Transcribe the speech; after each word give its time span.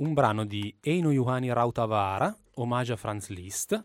un 0.00 0.14
brano 0.14 0.44
di 0.44 0.74
Eino 0.80 1.10
Juhani 1.10 1.52
Rautavara, 1.52 2.34
omaggio 2.54 2.94
a 2.94 2.96
Franz 2.96 3.28
Liszt, 3.28 3.82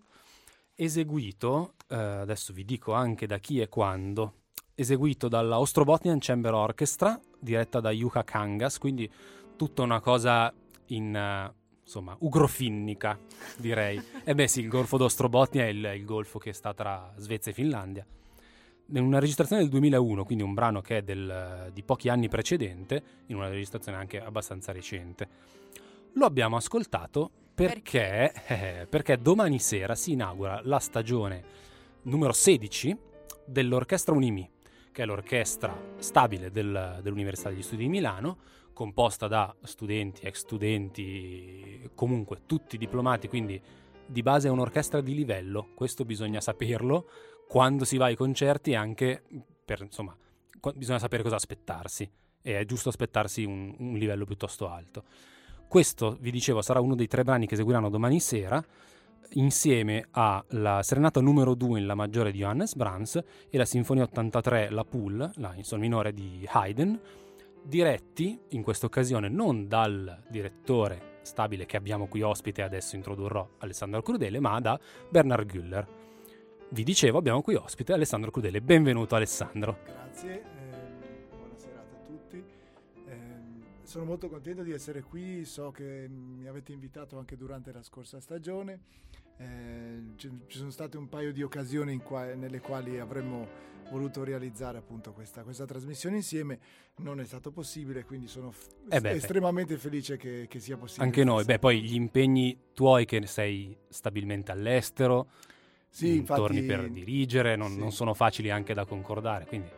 eseguito, 0.73 1.73
eh, 1.89 1.95
adesso 1.95 2.53
vi 2.53 2.63
dico 2.63 2.93
anche 2.93 3.27
da 3.27 3.37
chi 3.37 3.59
e 3.59 3.67
quando, 3.67 4.43
eseguito 4.75 5.27
dalla 5.27 5.59
Ostrobotnian 5.59 6.19
Chamber 6.19 6.53
Orchestra, 6.53 7.19
diretta 7.39 7.81
da 7.81 7.91
Yuka 7.91 8.23
Kangas, 8.23 8.77
quindi 8.77 9.09
tutta 9.55 9.81
una 9.81 9.99
cosa 9.99 10.53
in... 10.87 11.49
Uh, 11.53 11.63
insomma, 11.85 12.15
ugrofinnica, 12.21 13.19
direi. 13.57 14.01
e 14.23 14.33
beh 14.33 14.47
sì, 14.47 14.61
il 14.61 14.69
golfo 14.69 14.97
d'Ostrobotnia 14.97 15.65
è 15.65 15.67
il, 15.67 15.91
il 15.95 16.03
golfo 16.03 16.39
che 16.39 16.51
sta 16.51 16.73
tra 16.73 17.13
Svezia 17.17 17.51
e 17.51 17.53
Finlandia. 17.53 18.03
In 18.87 19.03
una 19.03 19.19
registrazione 19.19 19.61
del 19.61 19.69
2001, 19.69 20.25
quindi 20.25 20.43
un 20.43 20.55
brano 20.55 20.81
che 20.81 20.97
è 20.97 21.01
del, 21.03 21.69
di 21.73 21.83
pochi 21.83 22.09
anni 22.09 22.27
precedente, 22.27 23.03
in 23.27 23.35
una 23.35 23.49
registrazione 23.49 23.99
anche 23.99 24.19
abbastanza 24.19 24.71
recente. 24.71 25.27
Lo 26.17 26.25
abbiamo 26.25 26.55
ascoltato 26.55 27.29
perché, 27.53 28.31
eh, 28.47 28.87
perché 28.89 29.17
domani 29.17 29.59
sera 29.59 29.95
si 29.95 30.13
inaugura 30.13 30.61
la 30.63 30.79
stagione 30.79 31.43
numero 32.03 32.31
16 32.31 32.97
dell'Orchestra 33.45 34.15
Unimi, 34.15 34.49
che 34.93 35.03
è 35.03 35.05
l'orchestra 35.05 35.77
stabile 35.97 36.51
del, 36.51 36.99
dell'Università 37.01 37.49
degli 37.49 37.61
Studi 37.61 37.83
di 37.83 37.89
Milano, 37.89 38.37
composta 38.71 39.27
da 39.27 39.53
studenti, 39.63 40.25
ex 40.25 40.37
studenti, 40.39 41.89
comunque 41.95 42.43
tutti 42.45 42.77
diplomati, 42.77 43.27
quindi 43.27 43.61
di 44.05 44.21
base 44.21 44.47
è 44.47 44.51
un'orchestra 44.51 45.01
di 45.01 45.13
livello, 45.13 45.71
questo 45.75 46.05
bisogna 46.05 46.39
saperlo 46.39 47.09
quando 47.45 47.83
si 47.83 47.97
va 47.97 48.05
ai 48.05 48.15
concerti 48.15 48.73
anche 48.73 49.21
per, 49.65 49.81
insomma, 49.81 50.15
bisogna 50.75 50.99
sapere 50.99 51.23
cosa 51.23 51.35
aspettarsi 51.35 52.09
e 52.41 52.57
è 52.57 52.63
giusto 52.63 52.87
aspettarsi 52.87 53.43
un, 53.43 53.75
un 53.77 53.97
livello 53.97 54.23
piuttosto 54.23 54.69
alto. 54.69 55.03
Questo, 55.67 56.17
vi 56.19 56.31
dicevo, 56.31 56.61
sarà 56.61 56.79
uno 56.79 56.95
dei 56.95 57.07
tre 57.07 57.23
brani 57.23 57.47
che 57.47 57.55
eseguiranno 57.55 57.89
domani 57.89 58.19
sera 58.19 58.63
insieme 59.31 60.07
alla 60.11 60.81
serenata 60.83 61.19
numero 61.19 61.55
2 61.55 61.79
in 61.79 61.85
La 61.85 61.95
maggiore 61.95 62.31
di 62.31 62.39
Johannes 62.39 62.75
Brahms 62.75 63.21
e 63.49 63.57
la 63.57 63.65
sinfonia 63.65 64.03
83 64.03 64.69
La 64.69 64.83
Poule, 64.83 65.31
la 65.35 65.53
in 65.55 65.63
sol 65.63 65.79
minore 65.79 66.13
di 66.13 66.47
Haydn, 66.49 66.99
diretti 67.61 68.39
in 68.49 68.61
questa 68.61 68.85
occasione 68.85 69.27
non 69.27 69.67
dal 69.67 70.23
direttore 70.29 71.13
stabile 71.23 71.65
che 71.65 71.77
abbiamo 71.77 72.07
qui 72.07 72.21
ospite 72.21 72.61
adesso 72.61 72.95
introdurrò 72.95 73.47
Alessandro 73.59 74.01
Crudele, 74.01 74.39
ma 74.39 74.59
da 74.59 74.79
Bernard 75.09 75.49
Güller. 75.49 75.87
Vi 76.69 76.83
dicevo, 76.83 77.17
abbiamo 77.17 77.41
qui 77.41 77.55
ospite 77.55 77.93
Alessandro 77.93 78.31
Crudele. 78.31 78.61
Benvenuto 78.61 79.15
Alessandro. 79.15 79.79
Grazie 79.85 80.64
sono 83.95 84.07
molto 84.07 84.27
contento 84.27 84.61
di 84.61 84.73
essere 84.73 85.03
qui, 85.03 85.45
so 85.45 85.71
che 85.71 86.09
mi 86.09 86.47
avete 86.47 86.73
invitato 86.73 87.17
anche 87.17 87.37
durante 87.37 87.71
la 87.71 87.81
scorsa 87.81 88.19
stagione, 88.19 88.81
eh, 89.37 90.01
ci, 90.17 90.29
sono 90.49 90.69
state 90.69 90.97
un 90.97 91.07
paio 91.07 91.31
di 91.31 91.41
occasioni 91.41 91.95
qua, 91.99 92.33
nelle 92.33 92.59
quali 92.59 92.99
avremmo 92.99 93.47
voluto 93.89 94.25
realizzare 94.25 94.79
appunto 94.79 95.13
questa, 95.13 95.43
questa, 95.43 95.63
trasmissione 95.63 96.17
insieme, 96.17 96.59
non 96.97 97.21
è 97.21 97.23
stato 97.23 97.51
possibile, 97.51 98.03
quindi 98.03 98.27
sono 98.27 98.51
f- 98.51 98.67
eh 98.89 98.99
beh, 98.99 99.11
estremamente 99.11 99.77
felice 99.77 100.17
che, 100.17 100.47
che, 100.49 100.59
sia 100.59 100.75
possibile. 100.75 101.05
Anche 101.05 101.23
noi, 101.23 101.45
beh 101.45 101.59
poi 101.59 101.81
gli 101.81 101.95
impegni 101.95 102.71
tuoi 102.73 103.05
che 103.05 103.25
sei 103.27 103.77
stabilmente 103.87 104.51
all'estero, 104.51 105.29
sì, 105.87 106.09
mm, 106.09 106.15
infatti, 106.15 106.41
torni 106.41 106.63
per 106.63 106.89
dirigere, 106.89 107.55
non, 107.55 107.71
sì. 107.71 107.79
non, 107.79 107.93
sono 107.93 108.13
facili 108.13 108.49
anche 108.49 108.73
da 108.73 108.83
concordare, 108.83 109.45
quindi 109.45 109.69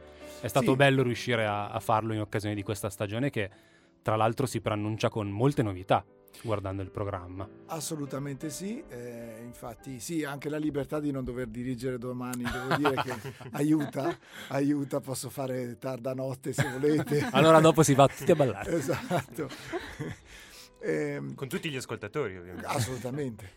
è 0.42 0.48
stato 0.48 0.72
sì. 0.72 0.76
bello 0.76 1.04
riuscire 1.04 1.46
a, 1.46 1.70
a 1.70 1.80
farlo 1.80 2.14
in 2.14 2.22
occasione 2.22 2.56
di 2.56 2.64
questa 2.64 2.90
stagione 2.90 3.30
che 3.30 3.76
tra 4.08 4.16
l'altro 4.16 4.46
si 4.46 4.62
preannuncia 4.62 5.10
con 5.10 5.30
molte 5.30 5.62
novità 5.62 6.02
guardando 6.42 6.82
il 6.82 6.90
programma. 6.92 7.46
Assolutamente 7.66 8.50
sì, 8.50 8.82
eh, 8.88 9.42
infatti 9.44 10.00
sì, 10.00 10.24
anche 10.24 10.48
la 10.48 10.56
libertà 10.56 11.02
di 11.02 11.12
non 11.12 11.26
dover 11.26 11.48
dirigere 11.48 11.98
domani, 11.98 12.44
devo 12.44 12.76
dire 12.78 13.04
che 13.04 13.34
aiuta, 13.52 14.18
aiuta, 14.48 15.02
posso 15.02 15.30
fare 15.30 15.78
tarda 15.78 16.14
notte 16.14 16.54
se 16.54 16.70
volete. 16.72 17.28
Allora 17.36 17.60
dopo 17.60 17.84
si 17.84 17.96
va 17.96 18.08
tutti 18.08 18.32
a 18.32 18.36
ballare. 18.36 18.78
esatto. 18.78 19.50
Eh, 20.80 21.20
con 21.34 21.48
tutti 21.48 21.72
gli 21.72 21.76
ascoltatori 21.76 22.38
ovviamente. 22.38 22.68
Assolutamente. 22.68 23.50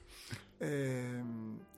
Eh, 0.63 1.23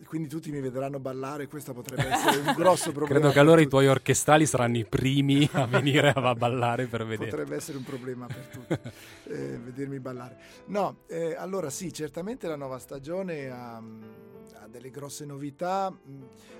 quindi 0.06 0.26
tutti 0.26 0.50
mi 0.50 0.60
vedranno 0.60 0.98
ballare, 0.98 1.46
questo 1.46 1.72
potrebbe 1.72 2.08
essere 2.08 2.38
un 2.38 2.52
grosso 2.58 2.90
problema. 2.90 3.20
Credo 3.20 3.32
che 3.32 3.38
allora 3.38 3.60
i 3.60 3.68
tuoi 3.68 3.86
orchestrali 3.86 4.44
saranno 4.44 4.76
i 4.78 4.84
primi 4.84 5.48
a 5.52 5.66
venire 5.66 6.10
a 6.10 6.34
ballare 6.34 6.86
per 6.86 7.06
vedere. 7.06 7.30
Potrebbe 7.30 7.54
essere 7.54 7.78
un 7.78 7.84
problema 7.84 8.26
per 8.26 8.46
tutti, 8.48 8.72
eh, 9.30 9.56
vedermi 9.62 10.00
ballare. 10.00 10.36
No, 10.66 11.04
eh, 11.06 11.36
allora 11.36 11.70
sì, 11.70 11.92
certamente 11.92 12.48
la 12.48 12.56
nuova 12.56 12.80
stagione 12.80 13.50
ha, 13.50 13.76
ha 13.76 14.66
delle 14.68 14.90
grosse 14.90 15.24
novità. 15.26 15.96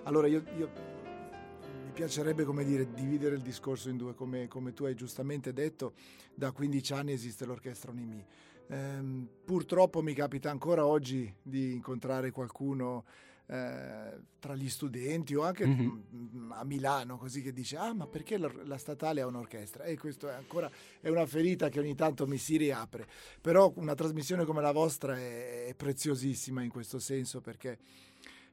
Allora 0.04 0.28
io, 0.28 0.44
io 0.56 0.70
mi 1.84 1.90
piacerebbe 1.92 2.44
come 2.44 2.62
dire, 2.62 2.92
dividere 2.94 3.34
il 3.34 3.42
discorso 3.42 3.88
in 3.88 3.96
due, 3.96 4.14
come, 4.14 4.46
come 4.46 4.72
tu 4.72 4.84
hai 4.84 4.94
giustamente 4.94 5.52
detto, 5.52 5.94
da 6.32 6.52
15 6.52 6.92
anni 6.92 7.12
esiste 7.12 7.44
l'orchestra 7.44 7.90
Onimi 7.90 8.24
Ehm, 8.68 9.28
purtroppo 9.44 10.02
mi 10.02 10.14
capita 10.14 10.50
ancora 10.50 10.86
oggi 10.86 11.32
di 11.42 11.72
incontrare 11.72 12.30
qualcuno 12.30 13.04
eh, 13.46 14.20
tra 14.38 14.54
gli 14.54 14.68
studenti 14.68 15.34
o 15.34 15.42
anche 15.42 15.66
mm-hmm. 15.66 16.52
a 16.52 16.64
Milano 16.64 17.18
così 17.18 17.42
che 17.42 17.52
dice 17.52 17.76
ah 17.76 17.92
ma 17.92 18.06
perché 18.06 18.38
la, 18.38 18.50
la 18.64 18.78
statale 18.78 19.20
ha 19.20 19.26
un'orchestra? 19.26 19.84
E 19.84 19.98
questo 19.98 20.28
è 20.28 20.32
ancora 20.32 20.70
è 21.00 21.08
una 21.08 21.26
ferita 21.26 21.68
che 21.68 21.80
ogni 21.80 21.94
tanto 21.94 22.26
mi 22.26 22.38
si 22.38 22.56
riapre. 22.56 23.06
Però 23.40 23.72
una 23.76 23.94
trasmissione 23.94 24.44
come 24.44 24.62
la 24.62 24.72
vostra 24.72 25.18
è, 25.18 25.66
è 25.66 25.74
preziosissima 25.74 26.62
in 26.62 26.70
questo 26.70 26.98
senso 26.98 27.40
perché 27.40 27.78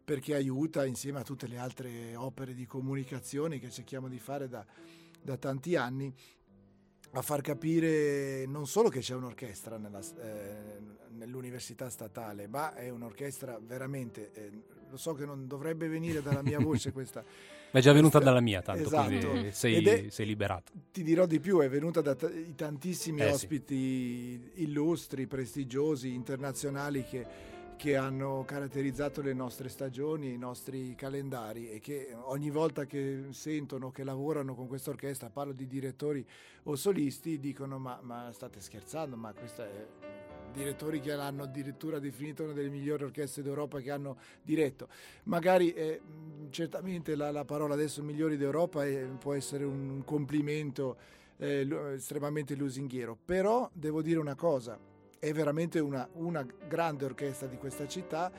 perché 0.04 0.34
aiuta 0.34 0.88
insieme 0.88 1.20
a 1.20 1.24
tutte 1.24 1.46
le 1.46 1.60
altre 1.60 2.16
opere 2.16 2.56
di 2.56 2.66
comunicazione 2.66 3.60
che 3.60 3.70
cerchiamo 3.70 4.08
di 4.08 4.18
fare 4.18 4.48
da, 4.48 4.66
da 5.22 5.38
tanti 5.38 5.76
anni 5.76 6.12
a 7.12 7.22
far 7.22 7.42
capire 7.42 8.46
non 8.46 8.68
solo 8.68 8.90
che 8.90 9.00
c'è 9.00 9.16
un'orchestra 9.16 9.78
nella, 9.78 10.00
eh, 10.00 10.80
nell'università 11.16 11.90
statale, 11.90 12.48
ma 12.48 12.76
è 12.76 12.90
un'orchestra 12.90 13.60
veramente, 13.66 14.32
eh, 14.34 14.52
lo 14.90 14.98
so 14.98 15.14
che 15.14 15.26
non 15.26 15.48
dovrebbe 15.48 15.88
venire 15.88 16.22
dalla 16.22 16.42
mia 16.42 16.60
voce 16.60 16.92
questa. 16.94 17.24
Ma 17.72 17.80
è 17.80 17.82
già 17.84 17.94
venuta 17.94 18.18
dalla 18.18 18.40
mia, 18.42 18.62
tanto 18.62 18.88
esatto. 18.88 19.52
sei, 19.52 19.84
è, 19.84 20.10
sei, 20.10 20.26
liberato. 20.26 20.72
Ti 20.92 21.04
dirò 21.04 21.28
di 21.28 21.40
più, 21.40 21.60
è 21.60 21.70
venuta 21.70 22.02
da 22.02 22.16
t- 22.16 22.56
tantissimi 22.56 23.22
eh, 23.22 23.32
ospiti 23.32 24.52
sì. 24.56 24.64
illustri, 24.64 25.28
prestigiosi, 25.28 26.14
internazionali 26.14 27.04
che 27.04 27.26
che 27.80 27.96
hanno 27.96 28.44
caratterizzato 28.46 29.22
le 29.22 29.31
nostre 29.31 29.70
stagioni, 29.70 30.34
i 30.34 30.38
nostri 30.38 30.96
calendari 30.96 31.70
e 31.70 31.80
che 31.80 32.14
ogni 32.24 32.50
volta 32.50 32.86
che 32.86 33.28
sentono 33.30 33.90
che 33.90 34.04
lavorano 34.04 34.54
con 34.54 34.68
questa 34.68 34.90
orchestra, 34.90 35.30
parlo 35.30 35.54
di 35.54 35.66
direttori 35.66 36.28
o 36.64 36.76
solisti, 36.76 37.40
dicono 37.40 37.80
ma, 37.80 37.98
ma 38.02 38.34
state 38.34 38.60
scherzando, 38.60 39.16
ma 39.16 39.31
questa 39.31 39.64
è 39.64 39.88
direttori 40.52 41.00
che 41.00 41.16
l'hanno 41.16 41.44
addirittura 41.44 42.00
definito 42.00 42.44
una 42.44 42.52
delle 42.52 42.68
migliori 42.68 43.06
orchestre 43.06 43.44
d'Europa 43.44 43.80
che 43.80 43.92
hanno 43.92 44.18
diretto. 44.42 44.90
Magari 45.24 45.72
eh, 45.72 46.02
certamente 46.50 47.16
la, 47.16 47.32
la, 47.32 47.46
parola 47.46 47.75
adesso 47.75 48.04
migliori 48.04 48.36
d'Europa 48.36 48.84
è, 48.84 49.06
può 49.18 49.34
essere 49.34 49.64
un 49.64 50.02
complimento 50.04 50.98
eh, 51.38 51.66
estremamente 51.94 52.56
lusinghiero, 52.56 53.18
però 53.24 53.70
devo 53.72 54.02
dire 54.02 54.20
una 54.20 54.36
cosa, 54.36 54.78
è 55.19 55.31
veramente 55.33 55.80
una, 55.80 56.07
una 56.13 56.45
grande 56.68 57.06
orchestra 57.06 57.48
di 57.48 57.57
questa 57.57 57.88
città 57.88 58.31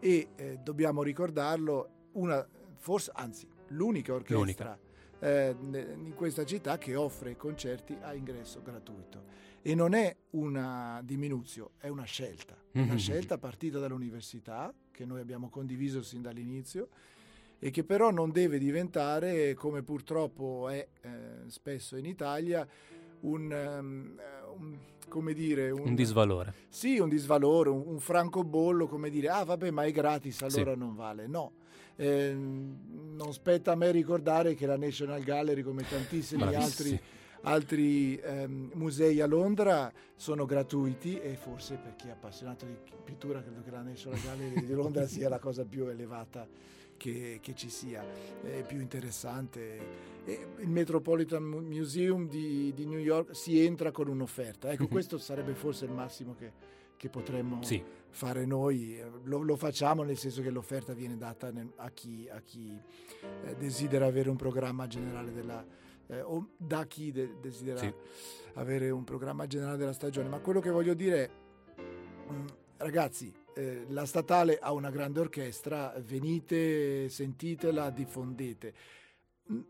e 0.00 0.28
eh, 0.36 0.58
dobbiamo 0.62 1.02
ricordarlo, 1.02 1.88
una, 2.12 2.46
forse, 2.76 3.10
anzi 3.14 3.46
l'unica 3.68 4.14
orchestra 4.14 4.38
l'unica. 4.38 4.78
Eh, 5.20 5.56
in 5.60 6.14
questa 6.14 6.44
città 6.44 6.78
che 6.78 6.94
offre 6.94 7.36
concerti 7.36 7.96
a 8.00 8.14
ingresso 8.14 8.62
gratuito. 8.62 9.46
E 9.60 9.74
non 9.74 9.92
è 9.92 10.16
una 10.30 11.00
diminuzione, 11.04 11.72
è 11.78 11.88
una 11.88 12.04
scelta, 12.04 12.56
una 12.72 12.84
mm-hmm. 12.84 12.96
scelta 12.96 13.38
partita 13.38 13.80
dall'università 13.80 14.72
che 14.92 15.04
noi 15.04 15.20
abbiamo 15.20 15.48
condiviso 15.48 16.02
sin 16.02 16.22
dall'inizio 16.22 16.88
e 17.58 17.70
che 17.70 17.82
però 17.82 18.10
non 18.10 18.30
deve 18.30 18.58
diventare, 18.58 19.54
come 19.54 19.82
purtroppo 19.82 20.68
è 20.68 20.86
eh, 21.00 21.10
spesso 21.48 21.96
in 21.96 22.06
Italia, 22.06 22.66
un, 23.20 23.50
um, 23.50 24.20
un 24.47 24.47
come 25.08 25.32
dire... 25.32 25.70
Un, 25.70 25.88
un, 25.88 25.94
disvalore. 25.94 26.54
Sì, 26.68 26.98
un 26.98 27.08
disvalore, 27.08 27.70
un, 27.70 27.82
un, 27.86 28.00
francobollo, 28.00 28.86
come 28.86 29.10
dire, 29.10 29.28
ah 29.28 29.44
vabbè, 29.44 29.70
ma 29.70 29.84
è 29.84 29.90
gratis, 29.90 30.42
allora 30.42 30.72
sì. 30.72 30.78
non 30.78 30.94
vale. 30.94 31.26
No, 31.26 31.52
eh, 31.96 32.32
non 32.32 33.32
spetta 33.32 33.72
a 33.72 33.74
me 33.74 33.90
ricordare 33.90 34.54
che 34.54 34.66
la 34.66 34.76
National 34.76 35.22
Gallery, 35.22 35.62
come 35.62 35.82
tantissimi 35.88 36.54
altri, 36.54 37.00
altri 37.42 38.16
ehm, 38.16 38.70
musei 38.74 39.20
a 39.20 39.26
Londra, 39.26 39.92
sono 40.14 40.44
gratuiti 40.44 41.18
e 41.18 41.34
forse 41.34 41.76
per 41.76 41.96
chi 41.96 42.08
è 42.08 42.10
appassionato 42.10 42.66
di 42.66 42.74
pittura 43.04 43.42
credo 43.42 43.62
che 43.62 43.70
la 43.70 43.82
National 43.82 44.20
Gallery 44.20 44.64
di 44.64 44.72
Londra 44.72 45.06
sia 45.08 45.28
la 45.28 45.38
cosa 45.38 45.64
più 45.64 45.86
elevata 45.86 46.46
che, 46.98 47.38
che 47.40 47.54
ci 47.54 47.70
sia, 47.70 48.04
è 48.42 48.62
più 48.66 48.80
interessante. 48.80 50.16
E 50.26 50.46
il 50.58 50.68
Metropolitan 50.68 51.42
Museum 51.42 52.28
di, 52.28 52.74
di, 52.74 52.84
New 52.84 52.98
York 52.98 53.34
si 53.34 53.64
entra 53.64 53.90
con 53.90 54.08
un'offerta. 54.08 54.70
Ecco, 54.70 54.82
mhm. 54.82 54.90
questo 54.90 55.16
sarebbe 55.16 55.54
forse 55.54 55.86
il 55.86 55.92
massimo 55.92 56.34
che, 56.34 56.52
che 56.98 57.08
potremmo 57.08 57.62
sì. 57.62 57.82
fare 58.10 58.44
noi. 58.44 59.02
Lo, 59.22 59.40
lo, 59.40 59.56
facciamo 59.56 60.02
nel 60.02 60.18
senso 60.18 60.42
che 60.42 60.50
l'offerta 60.50 60.92
viene 60.92 61.16
data 61.16 61.50
nel, 61.50 61.72
a 61.76 61.88
chi, 61.90 62.28
a 62.30 62.42
chi 62.42 62.78
eh, 63.44 63.56
desidera 63.56 64.04
avere 64.04 64.28
un 64.28 64.36
programma 64.36 64.86
generale 64.86 65.32
della 65.32 65.64
eh, 66.08 66.20
o 66.22 66.50
da 66.56 66.84
chi 66.86 67.12
de- 67.12 67.36
desidera 67.40 67.78
sì. 67.78 67.92
avere 68.54 68.90
un 68.90 69.04
programma 69.04 69.46
generale 69.46 69.76
della 69.76 69.92
stagione. 69.92 70.28
Ma 70.28 70.40
quello 70.40 70.60
che 70.60 70.70
voglio 70.70 70.94
dire 70.94 71.24
è, 71.24 71.30
mm, 72.32 72.46
ragazzi, 72.78 73.32
eh, 73.58 73.86
la 73.88 74.06
statale 74.06 74.58
ha 74.60 74.72
una 74.72 74.90
grande 74.90 75.18
orchestra, 75.18 75.92
venite, 76.06 77.08
sentitela, 77.08 77.90
diffondete. 77.90 78.72
Mm, 79.52 79.60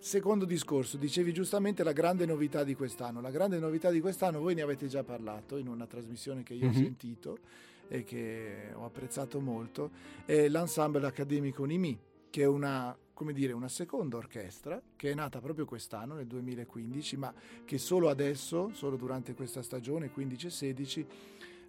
secondo 0.00 0.44
discorso, 0.44 0.96
dicevi 0.96 1.32
giustamente 1.32 1.84
la 1.84 1.92
grande 1.92 2.26
novità 2.26 2.64
di 2.64 2.74
quest'anno. 2.74 3.20
La 3.20 3.30
grande 3.30 3.60
novità 3.60 3.90
di 3.90 4.00
quest'anno, 4.00 4.40
voi 4.40 4.56
ne 4.56 4.62
avete 4.62 4.88
già 4.88 5.04
parlato 5.04 5.56
in 5.56 5.68
una 5.68 5.86
trasmissione 5.86 6.42
che 6.42 6.54
io 6.54 6.66
mm-hmm. 6.66 6.74
ho 6.74 6.78
mhm. 6.78 6.82
sentito 6.82 7.38
e 7.86 8.02
che 8.02 8.72
ho 8.74 8.84
apprezzato 8.84 9.38
molto, 9.38 9.90
è 10.24 10.48
l'ensemble 10.48 11.06
accademico 11.06 11.64
Nimi, 11.64 11.96
che 12.28 12.42
è 12.42 12.46
una 12.46 12.96
come 13.20 13.34
dire, 13.34 13.52
una 13.52 13.68
seconda 13.68 14.16
orchestra 14.16 14.80
che 14.96 15.10
è 15.10 15.14
nata 15.14 15.40
proprio 15.40 15.66
quest'anno, 15.66 16.14
nel 16.14 16.26
2015, 16.26 17.18
ma 17.18 17.34
che 17.66 17.76
solo 17.76 18.08
adesso, 18.08 18.70
solo 18.72 18.96
durante 18.96 19.34
questa 19.34 19.60
stagione 19.60 20.10
15-16, 20.10 21.04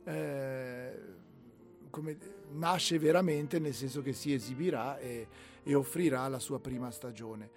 eh, 0.03 0.99
come, 1.89 2.17
nasce 2.51 2.99
veramente 2.99 3.59
nel 3.59 3.73
senso 3.73 4.01
che 4.01 4.13
si 4.13 4.33
esibirà 4.33 4.97
e, 4.97 5.27
e 5.63 5.73
offrirà 5.73 6.27
la 6.27 6.39
sua 6.39 6.59
prima 6.59 6.91
stagione. 6.91 7.49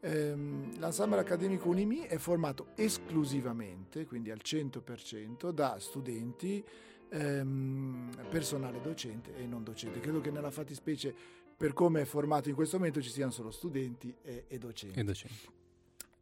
Ehm, 0.00 0.78
l'ensemble 0.78 1.20
accademico 1.20 1.68
Unimi 1.68 2.00
è 2.00 2.18
formato 2.18 2.68
esclusivamente, 2.74 4.04
quindi 4.06 4.30
al 4.30 4.40
100%, 4.42 5.50
da 5.50 5.78
studenti, 5.78 6.64
ehm, 7.08 8.10
personale 8.28 8.80
docente 8.80 9.36
e 9.36 9.46
non 9.46 9.62
docente. 9.62 10.00
Credo 10.00 10.20
che 10.20 10.30
nella 10.30 10.50
fattispecie 10.50 11.14
per 11.56 11.72
come 11.72 12.00
è 12.00 12.04
formato 12.04 12.48
in 12.48 12.56
questo 12.56 12.76
momento 12.78 13.00
ci 13.00 13.10
siano 13.10 13.30
solo 13.30 13.52
studenti 13.52 14.12
e, 14.22 14.44
e 14.48 14.58
docenti. 14.58 14.98
E 14.98 15.04
docenti. 15.04 15.60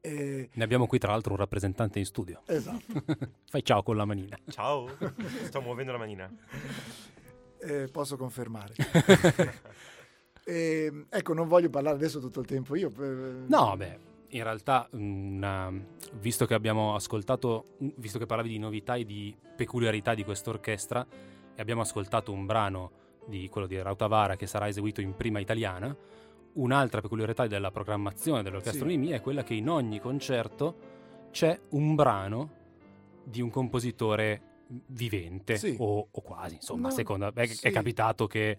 E... 0.00 0.49
Ne 0.52 0.64
abbiamo 0.64 0.87
qui 0.87 0.99
tra 0.99 1.12
l'altro 1.12 1.33
un 1.33 1.38
rappresentante 1.38 1.99
in 1.99 2.07
studio. 2.07 2.42
Esatto. 2.47 3.04
Fai 3.49 3.62
ciao 3.62 3.83
con 3.83 3.97
la 3.97 4.04
manina. 4.04 4.38
Ciao, 4.49 4.88
sto 5.45 5.61
muovendo 5.61 5.92
la 5.92 5.99
manina. 5.99 6.30
Eh, 7.59 7.88
posso 7.92 8.16
confermare. 8.16 8.75
e, 10.45 11.04
ecco, 11.09 11.35
non 11.35 11.49
voglio 11.49 11.69
parlare 11.69 11.97
adesso 11.97 12.19
tutto 12.21 12.40
il 12.40 12.47
tempo 12.47 12.75
io. 12.76 12.90
No, 13.47 13.76
beh, 13.76 13.99
in 14.28 14.42
realtà, 14.42 14.88
una, 14.92 15.71
visto 16.14 16.47
che 16.47 16.54
abbiamo 16.54 16.95
ascoltato, 16.95 17.76
visto 17.97 18.19
che 18.19 18.26
parlavi 18.26 18.49
di 18.49 18.59
novità 18.59 18.95
e 18.95 19.04
di 19.04 19.37
peculiarità 19.57 20.14
di 20.14 20.25
questa 20.25 20.50
orchestra, 20.50 21.07
e 21.54 21.61
abbiamo 21.61 21.83
ascoltato 21.83 22.33
un 22.33 22.47
brano 22.47 22.92
di 23.26 23.49
quello 23.49 23.66
di 23.66 23.80
Rautavara 23.80 24.37
che 24.37 24.47
sarà 24.47 24.66
eseguito 24.69 25.00
in 25.00 25.14
prima 25.14 25.40
italiana, 25.40 25.95
un'altra 26.54 27.00
peculiarità 27.00 27.47
della 27.47 27.71
programmazione 27.71 28.42
dell'orchestra 28.42 28.88
sì. 28.88 29.11
È 29.11 29.21
quella 29.21 29.42
che 29.42 29.54
in 29.54 29.69
ogni 29.69 30.00
concerto 30.00 31.28
c'è 31.30 31.59
un 31.71 31.95
brano 31.95 32.59
di 33.25 33.40
un 33.40 33.50
compositore 33.50 34.42
vivente 34.87 35.57
sì. 35.57 35.75
o, 35.78 36.09
o, 36.11 36.21
quasi, 36.21 36.57
insomma, 36.57 36.88
no, 36.88 36.95
secondo 36.95 37.30
me 37.35 37.47
sì. 37.47 37.66
è 37.66 37.71
capitato 37.71 38.26
che 38.26 38.57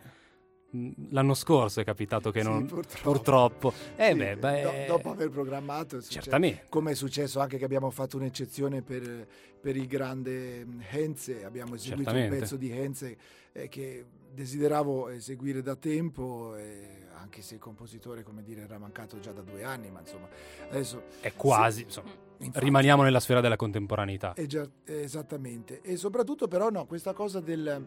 L'anno 1.09 1.33
scorso 1.33 1.81
è 1.81 1.83
capitato 1.83 2.31
che 2.31 2.43
non. 2.43 2.61
Sì, 2.61 2.73
purtroppo. 2.73 3.11
purtroppo. 3.11 3.73
Eh 3.97 4.11
sì, 4.11 4.17
beh, 4.17 4.37
beh, 4.37 4.61
do, 4.61 4.93
dopo 4.93 5.11
aver 5.11 5.29
programmato, 5.29 6.01
certamente. 6.01 6.65
come 6.69 6.91
è 6.91 6.95
successo 6.95 7.41
anche 7.41 7.57
che 7.57 7.65
abbiamo 7.65 7.89
fatto 7.89 8.15
un'eccezione 8.15 8.81
per, 8.81 9.27
per 9.59 9.75
il 9.75 9.87
grande 9.87 10.65
Henze, 10.89 11.43
abbiamo 11.43 11.75
eseguito 11.75 12.03
certamente. 12.03 12.33
un 12.35 12.39
pezzo 12.39 12.55
di 12.55 12.71
Henze 12.71 13.17
eh, 13.51 13.67
che 13.67 14.05
desideravo 14.33 15.09
eseguire 15.09 15.61
da 15.61 15.75
tempo. 15.75 16.55
Eh, 16.55 16.99
anche 17.21 17.43
se 17.43 17.53
il 17.53 17.59
compositore, 17.59 18.23
come 18.23 18.41
dire, 18.41 18.61
era 18.61 18.79
mancato 18.79 19.19
già 19.19 19.31
da 19.31 19.41
due 19.41 19.63
anni, 19.63 19.91
ma 19.91 19.99
insomma, 19.99 20.27
adesso... 20.69 21.03
È 21.19 21.31
quasi, 21.33 21.79
sì, 21.79 21.83
insomma, 21.83 22.09
infatti, 22.39 22.65
rimaniamo 22.65 23.03
nella 23.03 23.19
sfera 23.19 23.41
della 23.41 23.57
contemporaneità. 23.57 24.33
Già, 24.47 24.67
esattamente. 24.85 25.81
E 25.81 25.97
soprattutto 25.97 26.47
però, 26.47 26.69
no, 26.69 26.87
questa 26.87 27.13
cosa 27.13 27.39
del 27.39 27.85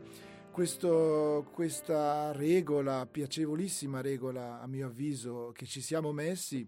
questo, 0.55 1.49
questa 1.51 2.31
regola, 2.31 3.09
piacevolissima 3.11 4.01
regola 4.01 4.61
a 4.61 4.69
mio 4.69 4.87
avviso, 4.87 5.51
che 5.53 5.67
ci 5.67 5.81
siamo 5.81 6.13
messi, 6.13 6.65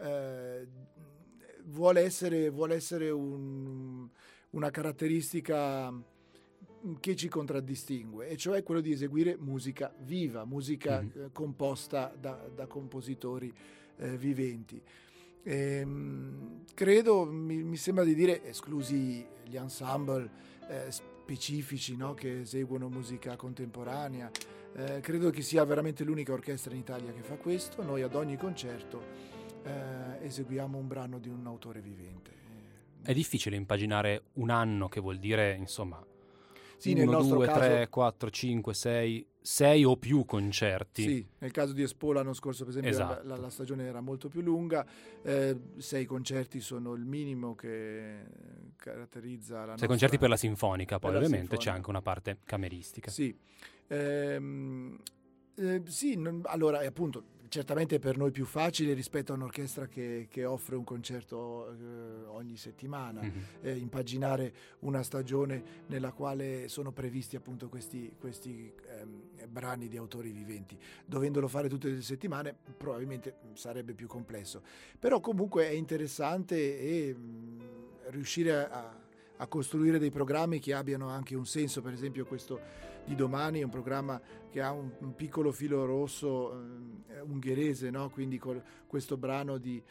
eh, 0.00 0.66
vuole 1.66 2.00
essere, 2.00 2.50
vuole 2.50 2.74
essere 2.74 3.10
un, 3.10 4.08
una 4.50 4.70
caratteristica 4.70 5.94
che 6.98 7.14
ci 7.14 7.28
contraddistingue, 7.28 8.26
e 8.26 8.36
cioè 8.36 8.64
quello 8.64 8.80
di 8.80 8.90
eseguire 8.90 9.36
musica 9.38 9.94
viva, 10.00 10.44
musica 10.44 11.00
mm-hmm. 11.00 11.24
eh, 11.26 11.30
composta 11.30 12.12
da, 12.18 12.50
da 12.52 12.66
compositori 12.66 13.54
eh, 13.98 14.16
viventi. 14.16 14.82
E, 15.44 15.54
ehm, 15.54 16.64
credo, 16.74 17.24
mi, 17.26 17.62
mi, 17.62 17.76
sembra 17.76 18.02
di 18.02 18.16
dire, 18.16 18.44
esclusi 18.44 19.24
gli 19.44 19.56
ensemble, 19.56 20.28
eh, 20.68 20.90
specifici 21.24 21.96
no? 21.96 22.12
che 22.12 22.40
eseguono 22.40 22.90
musica 22.90 23.34
contemporanea. 23.34 24.30
Eh, 24.76 25.00
credo 25.00 25.30
che 25.30 25.40
sia 25.40 25.64
veramente 25.64 26.04
l'unica 26.04 26.34
orchestra 26.34 26.74
in 26.74 26.80
Italia 26.80 27.12
che 27.12 27.22
fa 27.22 27.36
questo. 27.36 27.82
Noi 27.82 28.02
ad 28.02 28.14
ogni 28.14 28.36
concerto 28.36 29.02
eh, 29.62 30.26
eseguiamo 30.26 30.76
un 30.76 30.86
brano 30.86 31.18
di 31.18 31.30
un 31.30 31.46
autore 31.46 31.80
vivente. 31.80 32.42
È 33.02 33.14
difficile 33.14 33.56
impaginare 33.56 34.24
un 34.34 34.50
anno 34.50 34.88
che 34.88 35.00
vuol 35.00 35.18
dire, 35.18 35.54
insomma, 35.54 36.04
sì, 36.76 36.92
1, 36.92 37.22
2, 37.22 37.46
caso... 37.46 37.58
3, 37.58 37.88
4, 37.88 38.30
5, 38.30 38.74
6, 38.74 39.26
6 39.46 39.84
o 39.84 39.98
più 39.98 40.24
concerti. 40.24 41.02
Sì, 41.02 41.26
nel 41.40 41.50
caso 41.50 41.74
di 41.74 41.82
Espo 41.82 42.12
l'anno 42.12 42.32
scorso 42.32 42.64
per 42.64 42.70
esempio 42.70 42.90
esatto. 42.90 43.28
la, 43.28 43.36
la, 43.36 43.50
stagione 43.50 43.84
era 43.84 44.00
molto 44.00 44.30
più 44.30 44.40
lunga, 44.40 44.86
eh, 45.20 45.54
sei 45.76 46.06
concerti 46.06 46.60
sono 46.60 46.94
il 46.94 47.04
minimo 47.04 47.54
che 47.54 48.24
caratterizza 48.74 49.56
la 49.56 49.60
sei 49.60 49.68
nostra... 49.68 49.86
concerti 49.86 50.16
per 50.16 50.30
la 50.30 50.38
sinfonica, 50.38 50.98
poi 50.98 51.10
ovviamente 51.10 51.36
sinfonica. 51.36 51.62
c'è 51.62 51.76
anche 51.76 51.90
una 51.90 52.00
parte 52.00 52.38
cameristica. 52.42 53.10
Sì, 53.10 53.36
ehm, 53.88 54.98
eh, 55.56 55.82
sì 55.84 56.16
non, 56.16 56.40
allora 56.44 56.78
appunto 56.78 57.24
certamente 57.54 58.00
per 58.00 58.16
noi 58.16 58.32
più 58.32 58.46
facile 58.46 58.94
rispetto 58.94 59.30
a 59.30 59.36
un'orchestra 59.36 59.86
che, 59.86 60.26
che 60.28 60.44
offre 60.44 60.74
un 60.74 60.82
concerto 60.82 61.70
eh, 61.70 62.26
ogni 62.26 62.56
settimana, 62.56 63.20
mm-hmm. 63.22 63.38
eh, 63.60 63.76
impaginare 63.76 64.52
una 64.80 65.04
stagione 65.04 65.62
nella 65.86 66.10
quale 66.10 66.66
sono 66.66 66.90
previsti 66.90 67.36
appunto 67.36 67.68
questi, 67.68 68.12
questi 68.18 68.72
ehm, 68.88 69.46
brani 69.46 69.86
di 69.86 69.96
autori 69.96 70.32
viventi. 70.32 70.76
Dovendolo 71.06 71.46
fare 71.46 71.68
tutte 71.68 71.90
le 71.90 72.02
settimane 72.02 72.56
probabilmente 72.76 73.36
sarebbe 73.52 73.94
più 73.94 74.08
complesso, 74.08 74.60
però 74.98 75.20
comunque 75.20 75.68
è 75.68 75.72
interessante 75.74 76.56
e 76.56 77.14
mh, 77.14 77.20
mm, 77.20 77.60
riuscire 78.06 78.68
a, 78.68 79.00
a 79.36 79.46
costruire 79.46 80.00
dei 80.00 80.10
programmi 80.10 80.58
che 80.58 80.74
abbiano 80.74 81.08
anche 81.08 81.36
un 81.36 81.46
senso, 81.46 81.82
per 81.82 81.92
esempio 81.92 82.26
questo 82.26 82.93
di 83.04 83.14
domani 83.14 83.60
è 83.60 83.64
un 83.64 83.70
programma 83.70 84.20
che 84.50 84.60
ha 84.60 84.72
un, 84.72 84.90
un 84.98 85.14
piccolo 85.14 85.52
filo 85.52 85.84
rosso 85.84 86.52
eh, 87.08 87.20
ungherese, 87.20 87.90
no? 87.90 88.10
quindi 88.10 88.38
col, 88.38 88.62
questo 88.86 89.16
brano 89.16 89.58
di, 89.58 89.82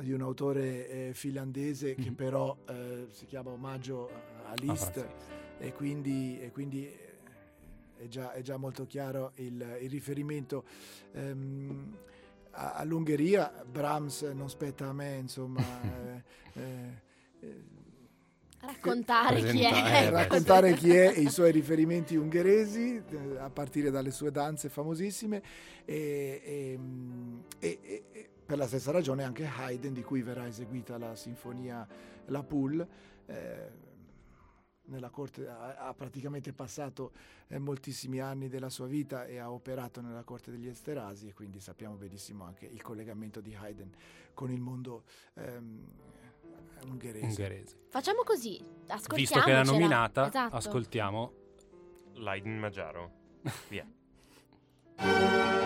di 0.00 0.12
un 0.12 0.22
autore 0.22 0.88
eh, 0.88 1.14
finlandese 1.14 1.88
mm-hmm. 1.88 2.02
che 2.02 2.08
mhm. 2.10 2.14
però 2.14 2.56
eh, 2.68 3.06
si 3.10 3.26
chiama 3.26 3.50
Omaggio 3.50 4.10
a 4.46 4.54
Liszt 4.56 4.96
ah, 4.96 5.08
e 5.58 5.72
quindi, 5.72 6.40
e 6.40 6.50
quindi 6.50 6.88
è, 7.96 8.08
già, 8.08 8.32
è, 8.32 8.42
già, 8.42 8.56
molto 8.56 8.86
chiaro 8.86 9.32
il, 9.36 9.78
il 9.80 9.90
riferimento. 9.90 10.64
Um, 11.12 11.96
all'Ungheria 12.52 13.64
Brahms 13.68 14.22
non 14.22 14.48
spetta 14.48 14.88
a 14.88 14.92
me, 14.92 15.16
insomma. 15.16 15.62
Eh, 16.58 16.60
eh, 16.60 17.02
eh, 17.40 17.64
Raccontare 18.60 19.42
chi 19.42 19.62
è. 19.62 20.06
Eh, 20.06 20.10
raccontare 20.10 20.74
chi 20.74 20.90
è 20.90 21.12
e 21.14 21.20
i 21.20 21.30
suoi 21.30 21.52
riferimenti 21.52 22.16
ungheresi, 22.16 23.02
eh, 23.08 23.38
a 23.38 23.50
partire 23.50 23.90
dalle 23.90 24.10
sue 24.10 24.30
danze 24.30 24.68
famosissime, 24.68 25.42
e, 25.84 26.42
e, 26.44 26.78
e, 27.58 28.02
e, 28.12 28.28
per 28.44 28.58
la 28.58 28.66
stessa 28.66 28.90
ragione 28.90 29.22
anche 29.22 29.46
Haydn, 29.46 29.92
di 29.92 30.02
cui 30.02 30.22
verrà 30.22 30.46
eseguita 30.46 30.98
la 30.98 31.14
sinfonia 31.14 31.86
La 32.26 32.42
Poule. 32.42 32.88
Eh, 33.26 33.86
nella 34.88 35.10
corte, 35.10 35.46
ha, 35.46 35.76
ha 35.76 35.94
praticamente 35.94 36.52
passato 36.52 37.12
eh, 37.48 37.58
moltissimi 37.58 38.20
anni 38.20 38.48
della 38.48 38.70
sua 38.70 38.86
vita 38.86 39.26
e 39.26 39.38
ha 39.38 39.50
operato 39.50 40.00
nella 40.00 40.22
corte 40.22 40.50
degli 40.50 40.66
Esterasi 40.66 41.28
e 41.28 41.34
quindi 41.34 41.60
sappiamo 41.60 41.94
benissimo 41.94 42.44
anche 42.44 42.66
il 42.66 42.82
collegamento 42.82 43.40
di 43.40 43.54
Haydn 43.54 43.90
con 44.34 44.50
il 44.50 44.60
mondo 44.60 45.04
ehm, 45.34 45.84
ungherese. 46.84 47.24
ungherese. 47.26 47.76
Facciamo 47.88 48.22
così, 48.22 48.60
ascoltiamo. 48.86 49.16
Visto 49.16 49.40
che 49.40 49.52
l'ha 49.52 49.62
nominata, 49.62 50.26
esatto. 50.28 50.56
ascoltiamo 50.56 51.32
Leiden 52.14 52.58
Maggiaro. 52.58 53.12
Via. 53.68 53.86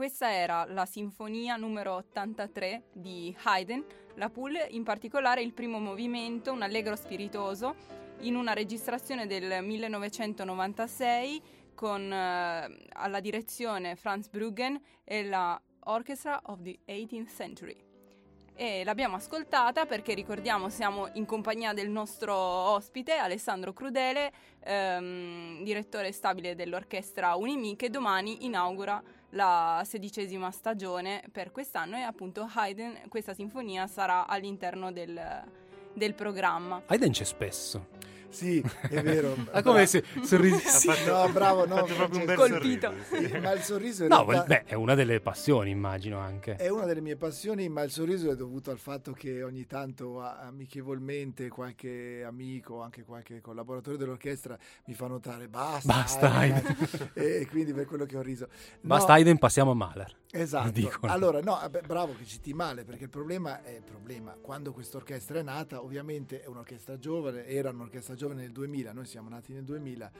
questa 0.00 0.32
era 0.32 0.64
la 0.66 0.86
sinfonia 0.86 1.56
numero 1.56 1.96
83 1.96 2.84
di 2.90 3.36
Haydn, 3.42 3.84
la 4.14 4.30
Poule, 4.30 4.66
in 4.70 4.82
particolare 4.82 5.42
il 5.42 5.52
primo 5.52 5.78
movimento, 5.78 6.52
un 6.52 6.62
allegro 6.62 6.96
spiritoso, 6.96 7.74
in 8.20 8.34
una 8.34 8.54
registrazione 8.54 9.26
del 9.26 9.62
1996 9.62 11.42
con 11.74 12.10
eh, 12.10 12.86
alla 12.94 13.20
direzione 13.20 13.94
Franz 13.94 14.28
Bruggen 14.28 14.80
e 15.04 15.22
la 15.22 15.60
Orchestra 15.80 16.40
of 16.44 16.62
the 16.62 16.78
18th 16.86 17.36
Century. 17.36 17.76
E 18.54 18.84
l'abbiamo 18.84 19.16
ascoltata 19.16 19.84
perché 19.84 20.14
ricordiamo 20.14 20.70
siamo 20.70 21.10
in 21.14 21.26
compagnia 21.26 21.74
del 21.74 21.90
nostro 21.90 22.34
ospite 22.34 23.16
Alessandro 23.16 23.74
Crudele, 23.74 24.32
ehm, 24.64 25.62
direttore 25.62 26.10
stabile 26.12 26.54
dell'orchestra 26.54 27.34
Unimi, 27.34 27.76
che 27.76 27.90
domani 27.90 28.46
inaugura 28.46 29.02
la 29.30 29.82
sedicesima 29.84 30.50
stagione 30.50 31.22
per 31.30 31.52
quest'anno 31.52 31.96
e 31.96 32.00
appunto 32.00 32.48
Haydn, 32.52 33.08
questa 33.08 33.34
sinfonia 33.34 33.86
sarà 33.86 34.26
all'interno 34.26 34.90
del, 34.92 35.20
del 35.92 36.14
programma. 36.14 36.82
Haydn 36.86 37.12
c'è 37.12 37.24
spesso. 37.24 37.98
Sì, 38.30 38.62
è 38.88 39.02
vero. 39.02 39.34
Ma 39.52 39.62
come 39.62 39.86
se 39.86 40.04
sorrisi? 40.22 40.86
no, 41.06 41.28
bravo, 41.30 41.66
no, 41.66 41.84
proprio 41.84 42.20
un 42.20 42.24
bel 42.26 42.36
colpito. 42.36 42.92
sorriso, 43.08 43.40
Ma 43.40 43.52
il 43.52 43.62
sorriso 43.62 44.02
in 44.04 44.08
No, 44.10 44.24
realtà 44.24 44.46
beh, 44.46 44.64
è 44.64 44.74
una 44.74 44.94
delle 44.94 45.20
passioni, 45.20 45.70
immagino 45.70 46.18
anche. 46.18 46.54
è 46.56 46.68
una 46.68 46.84
delle 46.86 47.00
mie 47.00 47.16
passioni, 47.16 47.68
ma 47.68 47.82
il 47.82 47.90
sorriso 47.90 48.30
è 48.30 48.36
dovuto 48.36 48.70
al 48.70 48.78
fatto 48.78 49.12
che 49.12 49.42
ogni 49.42 49.66
tanto 49.66 50.20
amichevolmente 50.20 51.48
qualche 51.48 52.22
amico, 52.24 52.80
anche 52.82 53.02
qualche 53.02 53.40
collaboratore 53.40 53.96
dell'orchestra 53.96 54.56
mi 54.86 54.94
fa 54.94 55.06
notare 55.08 55.48
basta. 55.48 55.92
Basta, 55.92 56.32
Haydn", 56.32 56.76
e 57.14 57.46
quindi 57.50 57.72
per 57.72 57.86
quello 57.86 58.06
che 58.06 58.16
ho 58.16 58.22
riso. 58.22 58.46
No, 58.82 58.88
Basta 58.94 59.12
Haydn, 59.14 59.38
passiamo 59.38 59.72
a 59.72 59.74
Mahler. 59.74 60.16
Esatto. 60.32 60.70
dicono. 60.70 61.12
Allora, 61.12 61.40
no, 61.40 61.58
beh, 61.68 61.80
bravo 61.84 62.14
che 62.16 62.24
citi 62.24 62.52
male, 62.54 62.84
perché 62.84 63.04
il 63.04 63.10
problema 63.10 63.62
è 63.64 63.70
il 63.70 63.82
problema. 63.82 64.36
Quando 64.40 64.72
questa 64.72 64.96
orchestra 64.98 65.40
è 65.40 65.42
nata, 65.42 65.82
ovviamente 65.82 66.40
è 66.42 66.46
un'orchestra 66.46 66.96
giovane, 66.98 67.46
era 67.46 67.70
un'orchestra 67.70 68.14
giovane 68.14 68.18
nel 68.28 68.50
2000, 68.50 68.92
noi 68.92 69.06
siamo 69.06 69.28
nati 69.28 69.52
nel 69.52 69.64
2000, 69.64 70.10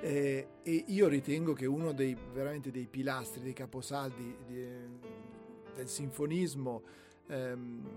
eh, 0.00 0.48
e 0.62 0.84
io 0.88 1.08
ritengo 1.08 1.52
che 1.52 1.66
uno 1.66 1.92
dei 1.92 2.16
veramente 2.32 2.70
dei 2.70 2.86
pilastri, 2.86 3.42
dei 3.42 3.52
caposaldi 3.52 4.36
di- 4.46 5.12
del 5.74 5.88
sinfonismo 5.88 6.82
ehm, 7.28 7.90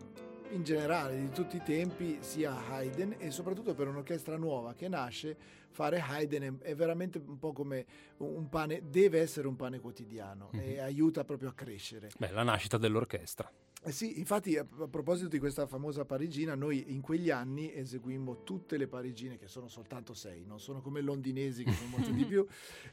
in 0.52 0.64
generale 0.64 1.20
di 1.20 1.30
tutti 1.30 1.58
i 1.58 1.64
tempi 1.64 2.18
sia 2.22 2.68
Haydn 2.70 3.16
e 3.18 3.32
soprattutto 3.32 3.74
per 3.74 3.88
un'orchestra 3.88 4.38
nuova 4.38 4.74
che 4.74 4.88
nasce 4.88 5.36
fare 5.70 6.00
Haydn 6.00 6.60
è, 6.62 6.76
veramente 6.76 7.22
un 7.24 7.38
po' 7.38 7.52
come 7.52 7.86
un 8.18 8.48
pane, 8.50 8.84
deve 8.90 9.20
essere 9.20 9.48
un 9.48 9.56
pane 9.56 9.80
quotidiano 9.80 10.50
e 10.54 10.80
aiuta 10.80 11.24
proprio 11.24 11.50
a 11.50 11.54
crescere. 11.54 12.10
Beh, 12.18 12.32
la 12.32 12.44
nascita 12.44 12.78
dell'orchestra. 12.78 13.52
Eh 13.88 13.94
sì, 13.94 14.20
infatti 14.20 14.58
a, 14.58 14.68
a 14.80 14.88
proposito 14.90 15.30
di 15.30 15.40
questa 15.40 15.66
famosa 15.66 16.04
parigina, 16.04 16.56
noi 16.56 16.92
in 16.92 17.00
quegli 17.00 17.30
anni 17.30 17.74
eseguimmo 17.74 18.44
tutte 18.44 18.76
le 18.76 18.86
parigine, 18.86 19.38
che 19.38 19.48
sono 19.48 19.70
soltanto 19.70 20.14
sei, 20.14 20.44
non 20.46 20.60
sono 20.60 20.82
come 20.82 21.00
londinesi 21.00 21.64
che 21.64 21.72
sono 21.72 21.92
molto 21.92 22.12
di 22.12 22.26
più, 22.28 22.46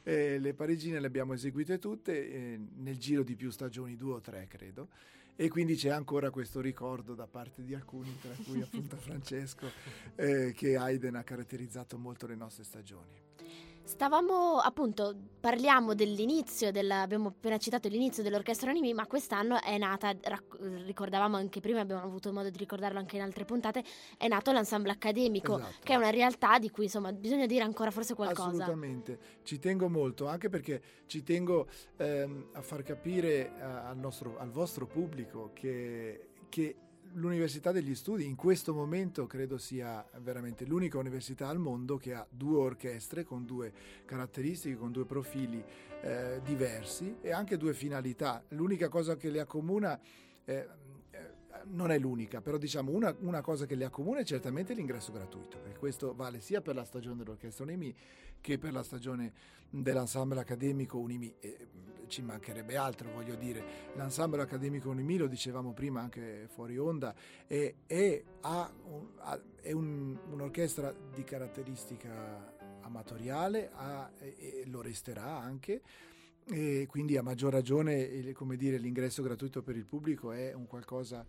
eh, 0.03 0.39
le 0.39 0.53
parigine 0.53 1.01
le 1.01 1.07
abbiamo 1.07 1.33
eseguite 1.33 1.79
tutte 1.79 2.31
eh, 2.31 2.59
nel 2.77 2.97
giro 2.97 3.23
di 3.23 3.35
più 3.35 3.49
stagioni, 3.49 3.97
due 3.97 4.13
o 4.13 4.21
tre 4.21 4.47
credo. 4.47 4.87
e 5.35 5.49
quindi 5.49 5.75
c'è 5.75 5.89
ancora 5.89 6.29
questo 6.29 6.61
ricordo 6.61 7.13
da 7.13 7.27
parte 7.27 7.61
di 7.61 7.73
alcuni, 7.73 8.17
tra 8.21 8.31
cui 8.45 8.61
appunto 8.61 8.95
Francesco, 8.95 9.69
eh, 10.15 10.53
che 10.55 10.77
Haydn 10.77 11.15
ha 11.15 11.23
caratterizzato 11.23 11.97
molto 11.97 12.25
le 12.25 12.35
nostre 12.35 12.63
stagioni. 12.63 13.21
Stavamo 13.85 14.57
appunto, 14.57 15.15
parliamo 15.39 15.93
dell'inizio, 15.93 16.71
della, 16.71 17.01
abbiamo 17.01 17.27
appena 17.27 17.57
citato 17.57 17.87
l'inizio 17.87 18.23
dell'orchestra 18.23 18.71
Animi, 18.71 18.95
ma 18.95 19.05
quest'anno 19.05 19.61
è 19.61 19.77
nata, 19.77 20.11
rac- 20.23 20.57
ricordavamo 20.85 21.37
anche 21.37 21.59
prima, 21.59 21.81
abbiamo 21.81 22.01
avuto 22.01 22.33
modo 22.33 22.49
di 22.49 22.57
ricordarlo 22.57 22.97
anche 22.97 23.17
in 23.17 23.21
altre 23.21 23.45
puntate, 23.45 23.83
è 24.17 24.27
nato 24.27 24.51
l'ensemble 24.51 24.91
accademico, 24.91 25.59
esatto. 25.59 25.73
che 25.83 25.93
è 25.93 25.97
una 25.97 26.09
realtà 26.09 26.57
di 26.57 26.71
cui 26.71 26.85
insomma 26.85 27.13
bisogna 27.13 27.45
dire 27.45 27.63
ancora 27.63 27.91
forse 27.91 28.15
qualcosa. 28.15 28.49
Assolutamente, 28.49 29.19
ci 29.43 29.59
tengo 29.59 29.87
molto, 29.87 30.27
anche 30.27 30.49
perché 30.49 30.81
ci 31.05 31.21
tengo 31.21 31.67
ehm, 31.97 32.47
a 32.53 32.61
far 32.63 32.81
capire 32.81 33.55
eh, 33.55 33.61
al, 33.61 33.97
nostro, 33.97 34.39
al 34.39 34.49
vostro 34.49 34.87
pubblico 34.87 35.51
che, 35.53 36.29
che 36.49 36.75
l'Università 37.15 37.71
degli 37.71 37.95
Studi 37.95 38.25
in 38.25 38.35
questo 38.35 38.73
momento 38.73 39.25
credo 39.27 39.57
sia 39.57 40.05
veramente 40.21 40.65
l'unica 40.65 40.97
università 40.97 41.47
al 41.47 41.59
mondo 41.59 41.97
che 41.97 42.13
ha 42.13 42.25
due 42.29 42.57
orchestre 42.59 43.23
con 43.23 43.45
due 43.45 43.71
caratteristiche, 44.05 44.75
con 44.75 44.91
due 44.91 45.05
profili 45.05 45.63
eh, 46.01 46.41
diversi 46.43 47.17
e 47.21 47.31
anche 47.31 47.57
due 47.57 47.73
finalità. 47.73 48.43
L'unica 48.49 48.89
cosa 48.89 49.15
che 49.15 49.29
le 49.29 49.39
accomuna 49.39 49.99
eh, 50.45 50.67
non 51.71 51.91
è 51.91 51.99
l'unica, 51.99 52.41
però 52.41 52.57
diciamo 52.57 52.91
una, 52.91 53.15
una, 53.19 53.41
cosa 53.41 53.65
che 53.65 53.75
le 53.75 53.85
accomuna 53.85 54.19
è 54.19 54.23
certamente 54.23 54.73
l'ingresso 54.73 55.11
gratuito, 55.11 55.63
e 55.65 55.77
questo 55.77 56.13
vale 56.13 56.41
sia 56.41 56.61
per 56.61 56.75
la 56.75 56.85
stagione 56.85 57.17
dell'orchestra 57.17 57.63
Unimi 57.63 57.93
che 58.41 58.57
per 58.57 58.73
la 58.73 58.83
stagione 58.83 59.33
dell'ensemble 59.69 60.39
accademico 60.39 60.97
Unimi. 60.97 61.33
E, 61.39 61.67
ci 62.07 62.21
mancherebbe 62.21 62.77
altro, 62.77 63.11
voglio 63.11 63.33
dire, 63.33 63.63
l'ensemble 63.95 64.41
accademico 64.41 64.89
Unimi, 64.89 65.17
lo 65.17 65.25
dicevamo 65.25 65.73
prima 65.73 66.01
anche 66.01 66.47
fuori 66.47 66.77
onda, 66.77 67.15
è, 67.47 67.73
è, 67.87 68.23
un, 68.41 69.07
è 69.59 69.71
un, 69.71 70.15
un'orchestra 70.31 70.93
di 71.13 71.23
caratteristica 71.23 72.53
amatoriale 72.81 73.71
ha, 73.73 74.11
e, 74.19 74.35
e 74.37 74.63
lo 74.67 74.81
resterà 74.81 75.39
anche 75.39 75.81
e 76.47 76.85
quindi 76.87 77.17
a 77.17 77.23
maggior 77.23 77.51
ragione 77.51 78.07
dire, 78.55 78.77
l'ingresso 78.77 79.23
gratuito 79.23 79.63
per 79.63 79.75
il 79.75 79.85
pubblico 79.85 80.31
è 80.31 80.53
un 80.53 80.67
qualcosa 80.67 81.25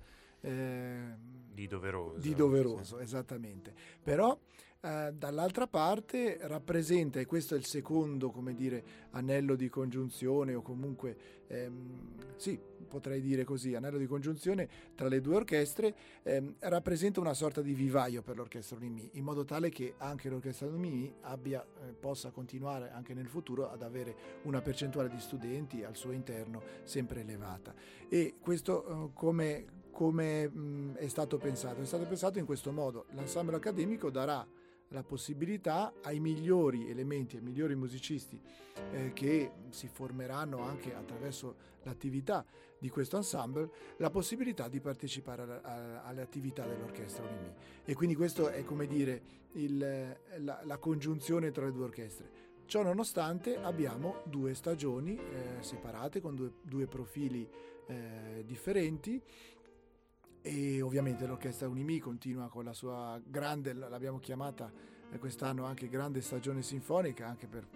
eh, 0.46 1.35
di 1.52 1.66
doveroso. 1.66 2.18
Di 2.18 2.35
doveroso, 2.35 2.96
sì. 2.98 3.02
esattamente. 3.02 3.72
Però 4.02 4.38
eh, 4.80 5.12
dall'altra 5.12 5.66
parte 5.66 6.38
rappresenta, 6.42 7.18
e 7.18 7.26
questo 7.26 7.54
è 7.54 7.59
il 7.59 7.64
secondo, 7.64 8.30
come 8.30 8.54
dire, 8.54 8.85
anello 9.11 9.56
di 9.56 9.68
congiunzione 9.68 10.54
o 10.54 10.62
comunque, 10.62 11.16
ehm, 11.48 12.37
sì, 12.37 12.61
potrei 12.87 13.20
dire 13.20 13.42
così, 13.42 13.74
anello 13.74 13.98
di 13.98 14.06
congiunzione 14.06 14.68
tra 14.94 15.09
le 15.09 15.20
due 15.20 15.37
orchestre, 15.37 15.94
ehm, 16.22 16.56
rappresenta 16.61 17.20
una 17.20 17.35
sorta 17.35 17.62
di 17.62 17.72
vivaio 17.72 18.22
per 18.22 18.37
l'orchestra 18.37 18.76
Unimi, 18.76 19.09
in 19.14 19.24
modo 19.24 19.44
tale 19.44 19.70
che 19.70 19.94
anche 19.96 20.28
l'orchestra 20.28 20.68
Unimi 20.68 21.12
abbia, 21.22 21.64
eh, 21.64 21.92
possa 21.92 22.30
continuare 22.30 22.90
anche 22.90 23.12
nel 23.12 23.26
futuro 23.26 23.70
ad 23.70 23.82
avere 23.82 24.14
una 24.42 24.61
percentuale 24.61 25.09
di 25.09 25.18
studenti 25.18 25.82
al 25.82 25.96
suo 25.96 26.12
interno 26.12 26.62
sempre 26.85 27.22
elevata. 27.22 27.74
E 28.09 28.35
questo 28.38 28.87
eh, 28.87 29.11
come, 29.14 29.64
come 29.96 30.46
mh, 30.46 30.96
è 30.96 31.09
stato 31.09 31.38
pensato? 31.38 31.80
È 31.80 31.87
stato 31.87 32.04
pensato 32.04 32.38
in 32.38 32.44
questo 32.44 32.70
modo, 32.70 33.06
l'ensemble 33.12 33.56
accademico 33.56 34.11
darà 34.11 34.46
la 34.88 35.02
possibilità 35.02 35.94
ai 36.02 36.20
migliori 36.20 36.90
elementi, 36.90 37.37
ai 37.37 37.42
migliori 37.42 37.74
musicisti 37.74 38.38
eh, 38.92 39.14
che 39.14 39.52
si 39.70 39.88
formeranno 39.88 40.61
anche 40.62 40.94
attraverso 40.94 41.56
l'attività 41.85 42.44
di 42.78 42.90
questo 42.90 43.16
ensemble, 43.16 43.70
la 43.96 44.11
possibilità 44.11 44.68
di 44.68 44.80
partecipare 44.80 45.42
a, 45.42 45.61
a, 45.62 46.02
alle 46.02 46.20
attività 46.20 46.66
dell'orchestra 46.66 47.24
Unimi. 47.24 47.54
E 47.82 47.94
quindi 47.94 48.14
questo 48.14 48.50
è 48.50 48.64
come 48.64 48.87
dire 48.87 49.22
il, 49.52 49.78
la, 50.40 50.61
la, 50.62 50.76
congiunzione 50.76 51.50
tra 51.52 51.64
le 51.64 51.72
due 51.72 51.85
orchestre. 51.85 52.44
Ciò 52.66 52.82
nonostante 52.82 53.56
abbiamo 53.56 54.16
due 54.24 54.52
stagioni 54.52 55.16
eh, 55.16 55.62
separate 55.62 56.20
con 56.20 56.35
due, 56.35 56.52
due 56.61 56.87
profili 56.87 57.48
eh, 57.87 58.42
differenti 58.44 59.22
e 60.46 60.80
ovviamente 60.80 61.26
l'orchestra 61.26 61.66
Unimi 61.66 61.98
continua 61.98 62.48
con 62.48 62.62
la 62.62 62.72
sua 62.72 63.20
grande, 63.24 63.72
l'abbiamo 63.72 64.20
chiamata 64.20 64.70
eh, 65.11 65.18
quest'anno 65.18 65.64
anche 65.64 65.88
grande 65.88 66.20
stagione 66.20 66.62
sinfonica, 66.62 67.26
anche 67.26 67.48
per, 67.48 67.66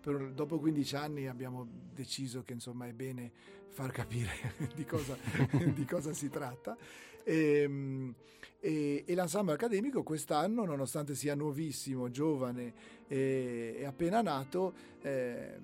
per, 0.00 0.32
dopo 0.32 0.58
15 0.58 0.96
anni 0.96 1.28
abbiamo 1.28 1.64
deciso 1.94 2.42
che 2.42 2.54
insomma 2.54 2.88
è 2.88 2.92
bene 2.92 3.30
far 3.68 3.92
capire 3.92 4.32
di, 4.74 4.84
cosa, 4.84 5.16
di 5.72 5.84
cosa 5.84 6.12
si 6.12 6.28
tratta. 6.28 6.76
E, 7.22 7.62
ehm, 7.62 8.14
e, 8.58 9.04
e, 9.06 9.14
l'ensemble 9.14 9.54
accademico 9.54 10.02
quest'anno, 10.02 10.64
nonostante 10.64 11.14
sia 11.14 11.36
nuovissimo, 11.36 12.10
giovane 12.10 12.74
e, 13.06 13.76
e 13.78 13.84
appena 13.84 14.22
nato, 14.22 14.74
eh, 15.02 15.56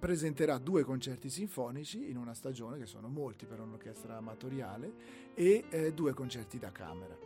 presenterà 0.00 0.58
due 0.58 0.82
concerti 0.82 1.30
sinfonici 1.30 2.10
in 2.10 2.16
una 2.16 2.34
stagione, 2.34 2.78
che 2.78 2.86
sono 2.86 3.06
molti 3.06 3.46
per 3.46 3.60
un'orchestra 3.60 4.16
amatoriale, 4.16 4.92
e 5.34 5.64
eh, 5.68 5.92
due 5.92 6.12
concerti 6.14 6.58
da 6.58 6.72
camera. 6.72 7.16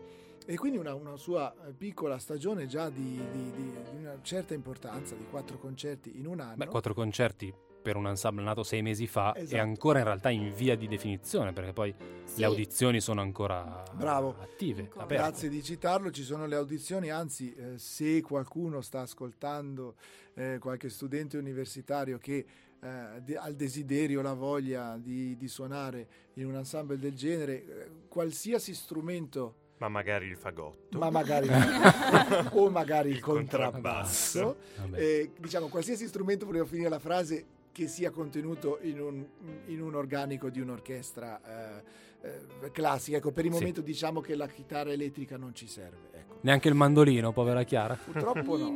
E 0.45 0.57
quindi 0.57 0.77
una, 0.77 0.93
una 0.93 1.17
sua 1.17 1.55
piccola 1.75 2.19
stagione 2.19 2.67
già 2.67 2.91
di, 2.91 3.19
di, 3.33 3.51
di, 3.53 3.73
di, 3.91 3.97
una 3.97 4.19
certa 4.21 4.53
importanza, 4.53 5.15
di 5.15 5.25
quattro 5.31 5.57
concerti 5.57 6.19
in 6.19 6.27
un 6.27 6.41
anno. 6.41 6.57
Beh, 6.57 6.67
quattro 6.67 6.93
concerti 6.93 7.55
per 7.85 7.97
un 7.97 8.07
ensemble 8.07 8.43
nato 8.43 8.63
sei 8.63 8.81
mesi 8.81 9.07
fa 9.07 9.35
esatto. 9.37 9.57
è 9.57 9.59
ancora 9.59 9.99
in 9.99 10.07
realtà 10.07 10.31
in 10.31 10.55
via 10.55 10.75
di 10.75 10.89
definizione 10.89 11.53
perché 11.53 11.75
poi 11.75 11.95
sì. 12.25 12.41
le 12.41 12.47
audizioni 12.47 12.99
sono 12.99 13.21
ancora 13.21 13.83
Bravo. 13.93 14.37
attive. 14.41 14.91
Grazie 15.07 15.51
di 15.51 15.63
citarlo, 15.63 16.11
ci 16.11 16.23
sono 16.23 16.47
le 16.47 16.57
audizioni, 16.57 17.11
anzi 17.11 17.53
eh, 17.53 17.79
se 17.79 18.23
qualcuno 18.23 18.81
sta 18.81 19.03
ascoltando 19.03 19.97
eh, 20.33 20.57
qualche 20.59 20.89
studente 20.89 21.37
universitario 21.37 22.17
che 22.17 22.47
eh, 22.81 23.21
de- 23.21 23.37
ha 23.37 23.47
il 23.49 23.55
desiderio, 23.55 24.23
la 24.23 24.33
voglia 24.33 24.97
di, 24.97 25.37
di, 25.37 25.49
suonare 25.49 26.09
in 26.35 26.47
un 26.47 26.55
ensemble 26.55 26.97
del 26.97 27.15
genere, 27.15 27.53
eh, 27.53 27.91
qualsiasi 28.09 28.75
strumento 28.75 29.57
ma 29.77 29.89
magari 29.89 30.29
il 30.29 30.37
fagotto. 30.37 30.97
Ma 30.97 31.11
magari 31.11 31.49
o 32.53 32.71
magari 32.71 33.11
il, 33.11 33.17
il 33.17 33.21
contrabbasso. 33.21 34.57
contrabbasso. 34.73 34.97
Eh, 34.97 35.33
diciamo, 35.39 35.67
qualsiasi 35.67 36.07
strumento, 36.07 36.47
volevo 36.47 36.65
finire 36.65 36.89
la 36.89 37.01
frase, 37.01 37.45
che 37.75 37.89
sia 37.89 38.13
contenuto 38.13 38.79
in 38.83 39.01
un, 39.01 39.27
in 39.67 39.83
un 39.83 39.97
organico 39.97 40.49
di 40.49 40.61
un'orchestra 40.61 41.41
eh, 41.45 41.83
eh, 42.21 42.47
classica. 42.71 43.17
Ecco, 43.17 43.33
per 43.33 43.47
il 43.47 43.51
momento 43.51 43.81
sì. 43.81 43.87
diciamo 43.87 44.21
che 44.21 44.37
la 44.37 44.47
chitarra 44.47 44.93
elettrica 44.93 45.37
non 45.37 45.57
ci 45.57 45.67
serve. 45.67 46.11
Ecco. 46.13 46.39
Neanche 46.43 46.69
il 46.69 46.75
mandolino, 46.75 47.33
povera 47.33 47.65
Chiara. 47.65 47.97
Purtroppo 47.97 48.57
no. 48.57 48.73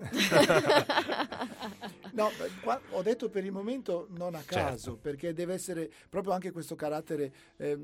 no, 2.20 2.30
qua, 2.62 2.80
ho 2.90 3.02
detto 3.02 3.28
per 3.28 3.44
il 3.44 3.52
momento 3.52 4.06
non 4.10 4.34
a 4.34 4.42
caso, 4.42 4.92
certo. 4.92 4.96
perché 4.96 5.32
deve 5.32 5.54
essere 5.54 5.90
proprio 6.08 6.32
anche 6.32 6.50
questo 6.50 6.74
carattere 6.74 7.32
eh, 7.56 7.78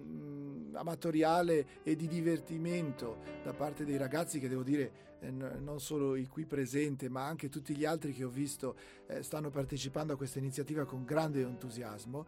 amatoriale 0.72 1.82
e 1.82 1.96
di 1.96 2.06
divertimento 2.06 3.18
da 3.42 3.52
parte 3.52 3.84
dei 3.84 3.96
ragazzi 3.96 4.38
che 4.38 4.48
devo 4.48 4.62
dire 4.62 5.04
eh, 5.20 5.30
non 5.30 5.80
solo 5.80 6.16
il 6.16 6.28
qui 6.28 6.44
presente, 6.44 7.08
ma 7.08 7.26
anche 7.26 7.48
tutti 7.48 7.74
gli 7.74 7.84
altri 7.84 8.12
che 8.12 8.24
ho 8.24 8.28
visto 8.28 8.76
eh, 9.06 9.22
stanno 9.22 9.50
partecipando 9.50 10.12
a 10.12 10.16
questa 10.16 10.38
iniziativa 10.38 10.84
con 10.84 11.04
grande 11.04 11.40
entusiasmo 11.40 12.26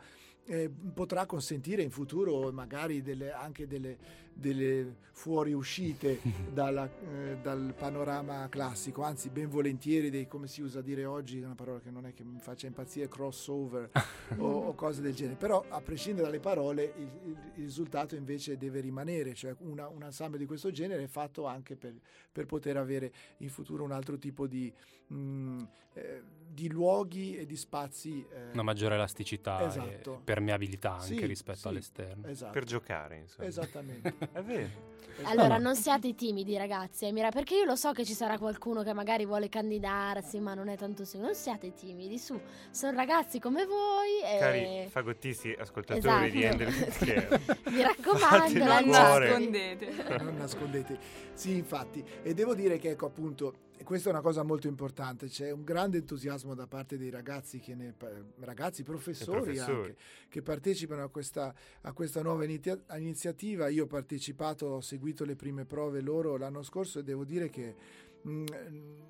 eh, 0.49 0.71
potrà 0.95 1.27
consentire 1.27 1.83
in 1.83 1.91
futuro 1.91 2.51
magari 2.53 3.03
delle, 3.03 3.33
anche 3.33 3.67
delle, 3.67 3.99
delle 4.39 4.95
fuoriuscite 5.11 6.21
dalla, 6.53 6.89
eh, 6.89 7.39
dal 7.43 7.75
panorama 7.77 8.49
classico, 8.49 9.03
anzi 9.03 9.31
ben 9.31 9.49
volentieri 9.49 10.11
dei, 10.11 10.29
come 10.29 10.47
si 10.47 10.63
usa 10.63 10.79
a 10.79 10.83
dire 10.83 11.05
oggi, 11.05 11.41
una 11.41 11.57
parola 11.57 11.81
che 11.81 11.91
non 11.91 12.07
è 12.07 12.15
che 12.15 12.23
mi 12.23 12.39
faccia 12.39 12.69
impazzire, 12.69 13.09
crossover 13.09 13.91
o, 14.39 14.47
o, 14.47 14.75
cose 14.75 15.01
del 15.01 15.15
genere, 15.15 15.37
però 15.37 15.65
a 15.69 15.81
prescindere 15.81 16.27
dalle 16.27 16.39
parole 16.39 16.95
il, 16.97 17.11
il, 17.25 17.39
il 17.57 17.65
risultato 17.65 18.15
invece 18.15 18.57
deve 18.57 18.81
rimanere, 18.81 19.35
cioè 19.35 19.55
una, 19.59 19.89
un 19.89 20.05
ensemble 20.05 20.39
di 20.39 20.47
questo 20.47 20.71
genere 20.71 21.03
è 21.03 21.09
fatto 21.09 21.47
anche 21.47 21.75
per, 21.75 21.95
per 22.31 22.47
poter 22.47 22.77
avere 22.77 23.13
in 23.39 23.51
futuro 23.51 23.83
un 23.83 23.93
altro 23.93 24.19
tipo 24.19 24.47
di... 24.47 24.73
Mh, 25.09 25.17
mm, 25.17 25.61
eh, 25.95 26.23
di 26.51 26.71
luoghi 26.71 27.37
e 27.37 27.47
di 27.47 27.57
spazi. 27.57 28.27
Eh, 28.29 28.53
Una 28.53 28.63
maggiore 28.63 28.95
elasticità 28.95 29.65
esatto. 29.67 30.15
e 30.17 30.21
permeabilità 30.25 30.95
anche 30.95 31.15
sì, 31.15 31.27
rispetto 31.27 31.59
sì, 31.59 31.69
all'esterno. 31.69 32.27
Esatto. 32.27 32.53
Per 32.53 32.65
giocare, 32.65 33.19
insomma. 33.19 33.47
Esattamente. 33.47 34.15
È 34.33 34.41
vero. 34.43 34.87
Allora, 35.25 35.59
non 35.59 35.75
siate 35.75 36.15
timidi, 36.15 36.57
ragazzi, 36.57 37.07
Emira, 37.07 37.31
perché 37.31 37.57
io 37.57 37.65
lo 37.65 37.75
so 37.75 37.93
che 37.93 38.05
ci 38.05 38.13
sarà 38.13 38.39
qualcuno 38.39 38.83
che 38.83 38.93
magari 38.93 39.27
vuole 39.27 39.49
candidarsi, 39.49 40.39
ma 40.39 40.55
non 40.55 40.69
è 40.69 40.77
tanto 40.77 41.05
sicuro. 41.05 41.27
Non 41.27 41.35
siate 41.35 41.75
timidi, 41.75 42.19
su, 42.19 42.41
sono 42.71 42.97
ragazzi 42.97 43.41
come 43.41 43.67
voi. 43.67 44.21
E... 44.25 44.39
Cari 44.39 44.89
fagottisti 44.89 45.55
ascoltatori 45.59 45.99
esatto. 45.99 46.31
di 46.31 46.43
Ender 46.43 47.41
Mi 47.71 47.83
raccomando, 47.83 48.65
non 48.65 48.89
nascondete. 48.89 50.19
non 50.21 50.37
nascondete. 50.37 50.99
Sì, 51.33 51.57
infatti. 51.57 52.05
E 52.23 52.35
devo 52.35 52.55
dire 52.55 52.79
che, 52.79 52.91
ecco, 52.91 53.07
appunto, 53.07 53.55
questa 53.85 54.09
è 54.09 54.13
una 54.13 54.21
cosa 54.21 54.43
molto 54.43 54.67
importante, 54.67 55.27
c'è 55.27 55.51
un 55.51 55.65
grande 55.65 55.99
entusiasmo 55.99 56.55
da 56.55 56.67
parte 56.67 56.97
dei 56.97 57.11
ragazzi, 57.11 57.59
che 57.59 57.75
ne, 57.75 57.95
ragazzi 58.41 58.83
professori, 58.83 59.43
professori. 59.43 59.89
Anche, 59.89 59.97
che 60.29 60.43
partecipano 60.43 61.03
a 61.03 61.09
questa, 61.09 61.55
a 61.83 61.93
questa 61.93 62.23
nuova 62.23 62.45
initia- 62.45 62.81
iniziativa. 62.97 63.69
Io 63.69 63.85
ho 63.85 63.87
partecipato, 63.87 64.67
ho 64.67 64.81
seguito 64.81 65.25
le 65.25 65.37
prime 65.37 65.65
prove 65.65 66.01
loro 66.01 66.37
l'anno 66.37 66.63
scorso 66.63 66.99
e 66.99 67.03
devo 67.03 67.25
dire 67.25 67.49
che 67.49 67.75
mh, 68.23 68.31
mm, 68.31 68.47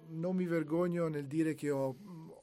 non 0.09 0.37
mi 0.37 0.47
vergogno 0.47 1.09
nel 1.09 1.27
dire 1.27 1.55
che 1.55 1.71
ho, 1.71 1.97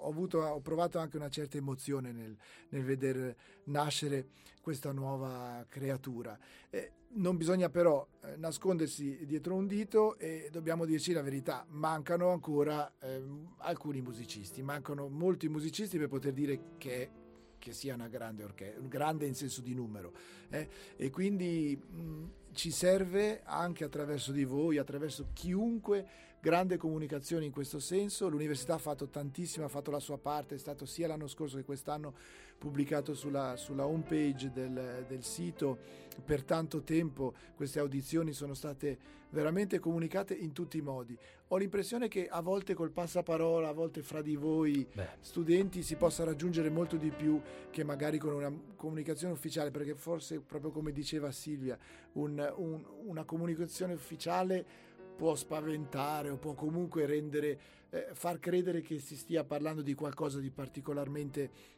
ho, 0.06 0.10
avuto, 0.10 0.40
ho 0.40 0.62
provato 0.62 1.00
anche 1.00 1.18
una 1.18 1.30
certa 1.30 1.58
emozione 1.58 2.12
nel, 2.12 2.36
nel 2.70 2.84
vedere 2.84 3.36
nascere 3.66 4.28
questa 4.62 4.92
nuova 4.92 5.66
creatura. 5.68 6.38
Eh, 6.70 6.92
non 7.16 7.38
bisogna 7.38 7.70
però 7.70 8.06
eh, 8.22 8.36
nascondersi 8.36 9.26
dietro 9.26 9.56
un 9.56 9.68
dito 9.68 10.18
e 10.18 10.50
dobbiamo 10.52 10.86
dirci 10.86 11.14
la 11.14 11.22
verità, 11.22 11.66
mancano 11.70 12.30
ancora 12.30 12.92
eh, 13.00 13.24
alcuni 13.58 14.02
musicisti, 14.02 14.62
mancano 14.62 15.08
molti 15.08 15.48
musicisti 15.48 15.98
per 15.98 16.08
poter 16.08 16.34
dire 16.34 16.60
che, 16.78 17.10
che 17.58 17.74
sia 17.74 17.94
una 17.94 18.08
grande 18.08 18.44
orchestra, 18.44 18.82
grande 18.88 19.26
in 19.26 19.36
senso 19.36 19.62
di 19.62 19.74
numero. 19.74 20.14
Eh? 20.50 20.68
E 20.98 21.10
quindi 21.10 21.78
mh, 21.78 22.24
ci 22.54 22.72
serve 22.72 23.42
anche 23.44 23.84
attraverso 23.84 24.32
di 24.32 24.44
voi, 24.44 24.78
attraverso 24.78 25.30
chiunque 25.34 26.06
grande 26.46 26.78
comunicazione 26.78 27.44
in 27.44 27.52
questo 27.52 27.80
senso. 27.80 28.30
L'università 28.30 28.76
ha 28.76 28.78
fatto 28.78 29.08
tantissimo, 29.08 29.66
ha 29.66 29.68
fatto 29.68 29.90
la 29.90 30.00
sua 30.00 30.20
parte, 30.20 30.54
è 30.54 30.58
stato 30.60 30.86
sia 30.86 31.08
l'anno 31.08 31.26
scorso 31.26 31.58
che 31.58 31.64
quest'anno 31.64 32.14
pubblicato 32.60 33.16
sulla, 33.16 33.56
sulla 33.56 33.88
home 33.88 34.04
page 34.08 34.52
del, 34.52 35.06
del 35.08 35.24
sito 35.24 35.76
per 36.24 36.44
tanto 36.44 36.84
tempo. 36.84 37.34
Queste 37.56 37.80
audizioni 37.80 38.32
sono 38.32 38.54
state 38.54 39.24
veramente 39.32 39.80
comunicate 39.80 40.36
in 40.36 40.52
tutti 40.52 40.78
i 40.78 40.82
modi. 40.82 41.18
Ho 41.48 41.58
l'impressione 41.58 42.08
che 42.08 42.28
a 42.28 42.42
volte 42.42 42.76
col 42.76 42.92
passaparola, 42.92 43.70
a 43.70 43.74
volte 43.74 44.04
fra 44.04 44.22
di 44.22 44.36
voi 44.36 44.88
Beh. 44.94 45.08
studenti 45.22 45.82
si 45.82 45.96
possa 45.96 46.24
raggiungere 46.26 46.70
molto 46.70 46.96
di 46.96 47.10
più 47.10 47.42
che 47.72 47.84
magari 47.84 48.20
con 48.20 48.34
una 48.34 48.54
comunicazione 48.76 49.34
ufficiale, 49.34 49.72
perché 49.72 49.96
forse 49.96 50.40
proprio 50.42 50.70
come 50.70 50.92
diceva 50.92 51.32
Silvia, 51.32 51.76
un, 52.14 52.54
un, 52.56 52.84
una 53.06 53.24
comunicazione 53.24 53.94
ufficiale 53.94 54.85
può 55.16 55.36
spaventare 55.36 56.30
o 56.30 56.38
può 56.38 56.54
comunque 56.54 57.06
rendere, 57.06 57.60
eh, 57.90 58.08
far 58.14 58.40
credere 58.40 58.82
che 58.82 59.00
si 59.00 59.16
stia 59.16 59.44
parlando 59.44 59.82
di 59.82 59.94
qualcosa 59.94 60.40
di 60.40 60.52
particolarmente 60.52 61.74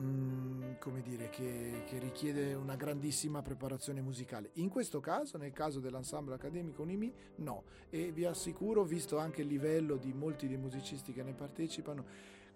Mm, 0.00 0.72
come 0.78 1.02
dire, 1.02 1.28
che, 1.28 1.82
che, 1.86 1.98
richiede 1.98 2.54
una 2.54 2.76
grandissima 2.76 3.42
preparazione 3.42 4.00
musicale. 4.00 4.50
In 4.54 4.70
questo 4.70 5.00
caso, 5.00 5.36
nel 5.36 5.52
caso 5.52 5.80
dell'ensemble 5.80 6.34
accademico 6.34 6.80
Unimi, 6.80 7.12
no. 7.36 7.64
E 7.90 8.10
vi 8.10 8.24
assicuro, 8.24 8.84
visto 8.84 9.18
anche 9.18 9.42
il 9.42 9.48
livello 9.48 9.96
di 9.96 10.14
molti 10.14 10.48
dei 10.48 10.56
musicisti 10.56 11.12
che 11.12 11.22
ne 11.22 11.34
partecipano, 11.34 12.06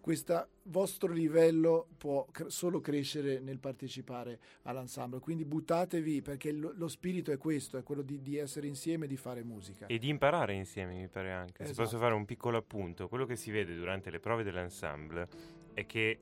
questo 0.07 0.51
vostro 0.67 1.13
livello 1.13 1.89
può 1.99 2.29
cre- 2.31 2.49
solo 2.49 2.81
crescere 2.81 3.41
nel 3.41 3.59
partecipare 3.59 4.39
all'ensemble. 4.63 5.19
Quindi 5.19 5.45
buttatevi 5.45 6.23
perché 6.23 6.53
lo, 6.53 6.73
lo 6.77 6.87
spirito 6.87 7.33
è 7.33 7.37
questo, 7.37 7.77
è 7.77 7.83
quello 7.83 8.03
di, 8.03 8.23
di, 8.23 8.37
essere 8.37 8.69
insieme, 8.69 9.09
di 9.09 9.17
fare 9.17 9.43
musica. 9.43 9.87
E 9.87 9.99
di 9.99 10.09
imparare 10.09 10.55
insieme, 10.55 10.95
mi 10.95 11.09
pare 11.09 11.33
anche. 11.33 11.65
Esatto. 11.65 11.75
Se 11.75 11.83
posso 11.83 11.99
fare 11.99 12.15
un 12.15 12.25
piccolo 12.25 12.57
appunto, 12.57 13.09
quello 13.09 13.27
che 13.27 13.35
si 13.35 13.51
vede 13.51 13.75
durante 13.75 14.11
le 14.11 14.21
prove 14.21 14.45
dell'ensemble 14.45 15.29
è 15.75 15.87
che 15.87 16.19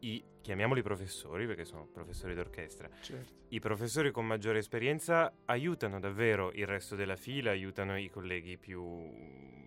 i, 0.00 0.20
chiamiamoli 0.40 0.82
professori 0.82 1.46
perché 1.46 1.64
sono 1.64 1.86
professori 1.86 2.34
d'orchestra, 2.34 2.88
certo. 3.02 3.44
i 3.50 3.60
professori 3.60 4.10
con 4.10 4.26
maggiore 4.26 4.58
esperienza 4.58 5.32
aiutano 5.44 6.00
davvero 6.00 6.50
il 6.50 6.66
resto 6.66 6.96
della 6.96 7.14
fila, 7.14 7.52
aiutano 7.52 7.96
i 7.96 8.10
colleghi 8.10 8.58
più 8.58 9.61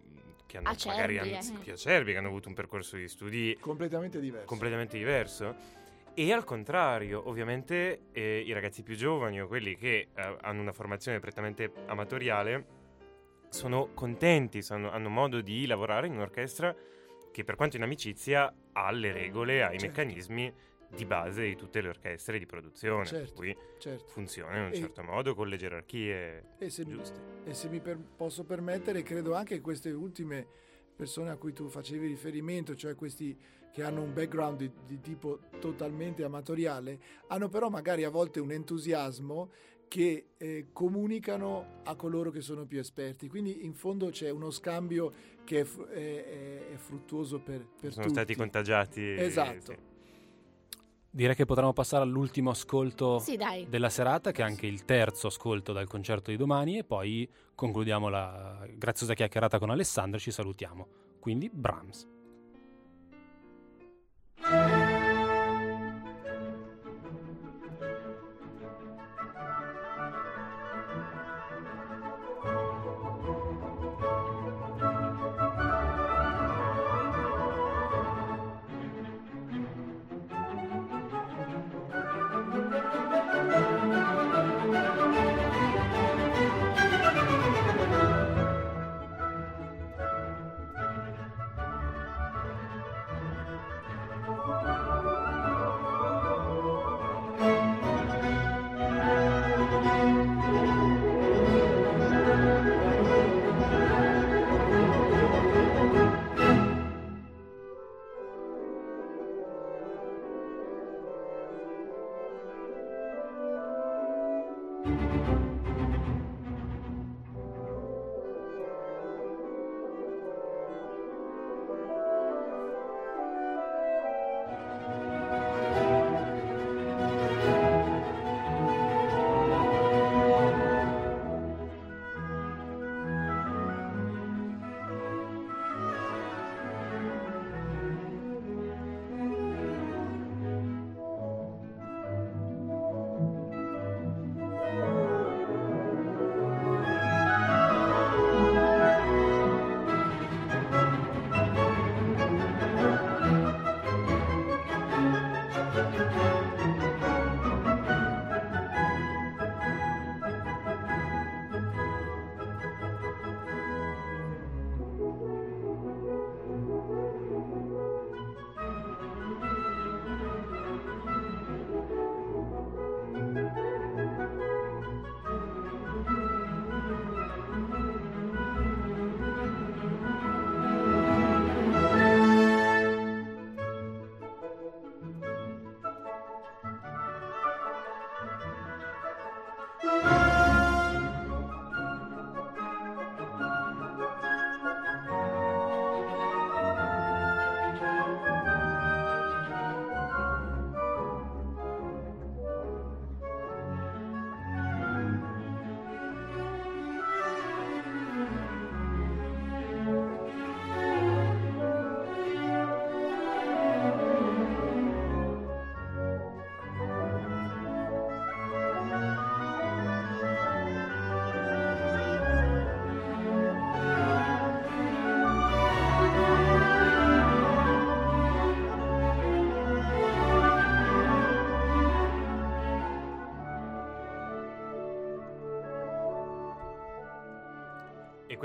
che 0.46 0.58
hanno 0.58 0.70
acerbi, 0.70 1.16
magari 1.16 1.36
hanno, 1.36 1.58
eh. 1.58 1.60
più 1.64 1.74
acerbi, 1.74 2.12
che 2.12 2.18
hanno 2.18 2.28
avuto 2.28 2.50
un 2.50 2.56
percorso 2.56 2.96
di 2.96 3.08
studi 3.08 3.58
completamente 3.60 4.20
diverso. 4.20 4.46
Completamente 4.46 4.98
diverso. 4.98 5.56
E 6.14 6.32
al 6.32 6.46
contrario, 6.46 7.28
ovviamente 7.28 8.08
eh, 8.14 8.44
i 8.46 8.54
ragazzi 8.54 8.84
più 8.84 8.96
giovani 8.96 9.42
o 9.42 9.48
quelli 9.48 9.76
che 9.76 10.08
eh, 10.16 10.38
hanno 10.42 10.62
una 10.62 10.72
formazione 10.72 11.20
prettamente 11.20 11.72
amatoriale 11.88 12.66
sono 13.50 13.90
contenti, 13.94 14.62
sono, 14.62 14.92
hanno 14.92 15.10
modo 15.10 15.42
di 15.42 15.66
lavorare 15.66 16.08
in 16.08 16.14
un'orchestra 16.14 16.76
che 17.32 17.44
per 17.44 17.56
quanto 17.56 17.76
in 17.76 17.84
amicizia 17.84 18.54
ha 18.72 18.92
le 18.92 19.12
regole, 19.12 19.62
ha 19.62 19.74
i 19.74 19.78
certo. 19.78 20.02
meccanismi 20.02 20.54
di 20.96 21.06
base 21.06 21.44
di 21.44 21.56
tutte 21.56 21.82
le 21.82 21.90
orchestre 21.90 22.40
di 22.40 22.46
produzione, 22.46 23.06
certo, 23.06 23.26
per 23.26 23.34
cui 23.34 23.58
certo. 23.78 24.08
funziona 24.08 24.58
in 24.58 24.64
un 24.66 24.72
e, 24.72 24.76
certo 24.76 25.04
modo 25.04 25.36
con 25.36 25.48
le 25.48 25.58
gerarchie 25.58 26.44
e 26.58 26.70
se, 26.70 26.86
giuste. 26.86 27.20
E 27.46 27.54
se 27.54 27.70
mi 27.70 27.80
per, 27.80 27.98
posso 27.98 28.44
permettere, 28.44 29.04
credo 29.04 29.34
anche 29.34 29.62
queste 29.62 29.92
ultime 29.92 30.48
persone 30.96 31.30
a 31.30 31.36
cui 31.36 31.54
tu 31.54 31.68
facevi 31.68 32.08
riferimento, 32.08 32.76
cioè 32.76 32.96
questi 32.96 33.38
che 33.72 33.84
hanno 33.84 34.02
un 34.02 34.14
background 34.14 34.58
di, 34.58 34.72
di 34.86 35.02
tipo 35.02 35.40
totalmente 35.60 36.24
amatoriale, 36.24 36.98
hanno 37.28 37.50
però 37.50 37.70
magari 37.70 38.06
a 38.06 38.10
volte 38.10 38.40
un 38.40 38.52
entusiasmo 38.52 39.52
che 39.88 40.30
eh, 40.38 40.68
comunicano 40.72 41.82
a 41.84 41.96
coloro 41.96 42.32
che 42.32 42.42
sono 42.42 42.66
più 42.66 42.80
esperti. 42.80 43.28
Quindi 43.28 43.66
in 43.66 43.74
fondo 43.74 44.10
c'è 44.10 44.30
uno 44.30 44.50
scambio 44.50 45.12
che 45.44 45.62
è, 45.62 45.66
è, 45.66 46.68
è 46.74 46.76
fruttuoso 46.78 47.40
per, 47.40 47.68
per 47.80 47.92
sono 47.92 48.06
tutti. 48.06 48.18
stati 48.18 48.36
contagiati. 48.36 49.02
Esatto. 49.02 49.72
Sì. 49.72 49.94
Direi 51.16 51.34
che 51.34 51.46
potremmo 51.46 51.72
passare 51.72 52.04
all'ultimo 52.04 52.50
ascolto 52.50 53.20
sì, 53.20 53.40
della 53.70 53.88
serata, 53.90 54.34
che 54.34 54.42
è 54.42 54.46
anche 54.46 54.68
il 54.68 54.84
terzo 54.84 55.28
ascolto 55.28 55.72
dal 55.72 55.88
concerto 55.88 56.30
di 56.30 56.36
domani, 56.36 56.80
e 56.80 56.84
poi 56.84 57.26
concludiamo 57.56 58.10
la 58.10 58.68
graziosa 58.72 59.14
chiacchierata 59.14 59.58
con 59.58 59.70
Alessandro 59.70 60.18
e 60.18 60.20
ci 60.20 60.32
salutiamo. 60.32 60.88
Quindi 61.22 61.50
Brahms. 61.50 62.06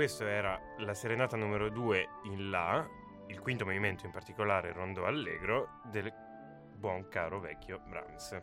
Questo 0.01 0.25
era 0.25 0.59
la 0.79 0.95
serenata 0.95 1.37
numero 1.37 1.69
2 1.69 2.07
in 2.23 2.49
La, 2.49 2.83
il 3.27 3.39
quinto 3.39 3.65
movimento 3.65 4.03
in 4.07 4.11
particolare, 4.11 4.73
rondo 4.73 5.05
allegro, 5.05 5.79
del 5.91 6.11
buon 6.75 7.07
caro 7.07 7.39
vecchio 7.39 7.79
Brahms. 7.87 8.35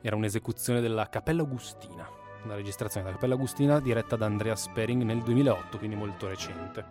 Era 0.00 0.16
un'esecuzione 0.16 0.80
della 0.80 1.10
Cappella 1.10 1.42
Augustina, 1.42 2.08
una 2.44 2.54
registrazione 2.54 3.04
della 3.04 3.18
Cappella 3.18 3.34
Augustina 3.34 3.78
diretta 3.78 4.16
da 4.16 4.24
Andrea 4.24 4.56
Spering 4.56 5.02
nel 5.02 5.20
2008, 5.20 5.76
quindi 5.76 5.94
molto 5.94 6.26
recente. 6.26 6.82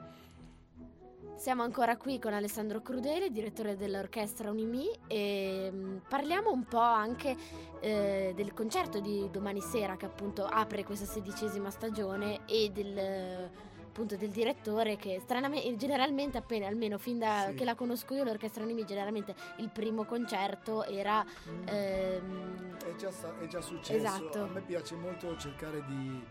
Siamo 1.45 1.61
ancora 1.61 1.95
qui 1.95 2.17
con 2.17 2.33
Alessandro 2.33 2.81
Crudeli, 2.81 3.29
direttore 3.29 3.75
dell'orchestra 3.75 4.49
Unimi 4.49 4.89
e 5.05 5.69
mh, 5.71 6.01
parliamo 6.09 6.51
un 6.51 6.63
po' 6.63 6.79
anche 6.79 7.37
eh, 7.81 8.33
del 8.35 8.51
concerto 8.55 8.99
di 8.99 9.29
domani 9.29 9.61
sera 9.61 9.95
che 9.95 10.07
appunto 10.07 10.43
apre 10.43 10.83
questa 10.83 11.05
sedicesima 11.05 11.69
stagione 11.69 12.39
e 12.47 12.71
del, 12.73 13.47
appunto, 13.79 14.15
del 14.15 14.31
direttore 14.31 14.95
che 14.95 15.19
stranamente, 15.21 15.75
generalmente 15.75 16.39
appena, 16.39 16.65
almeno 16.65 16.97
fin 16.97 17.19
da 17.19 17.45
Sì. 17.49 17.53
che 17.53 17.63
la 17.63 17.75
conosco 17.75 18.15
io, 18.15 18.23
l'orchestra 18.23 18.63
Unimi 18.63 18.83
generalmente 18.83 19.35
il 19.57 19.69
primo 19.69 20.03
concerto 20.03 20.83
era... 20.83 21.23
Mm. 21.23 21.67
ehm, 21.67 22.77
È 22.87 22.95
già, 22.95 23.11
è 23.39 23.45
già 23.45 23.61
successo. 23.61 23.95
Esatto. 24.03 24.41
A 24.41 24.47
me 24.47 24.61
piace 24.61 24.95
molto 24.95 25.37
cercare 25.37 25.85
di, 25.85 26.25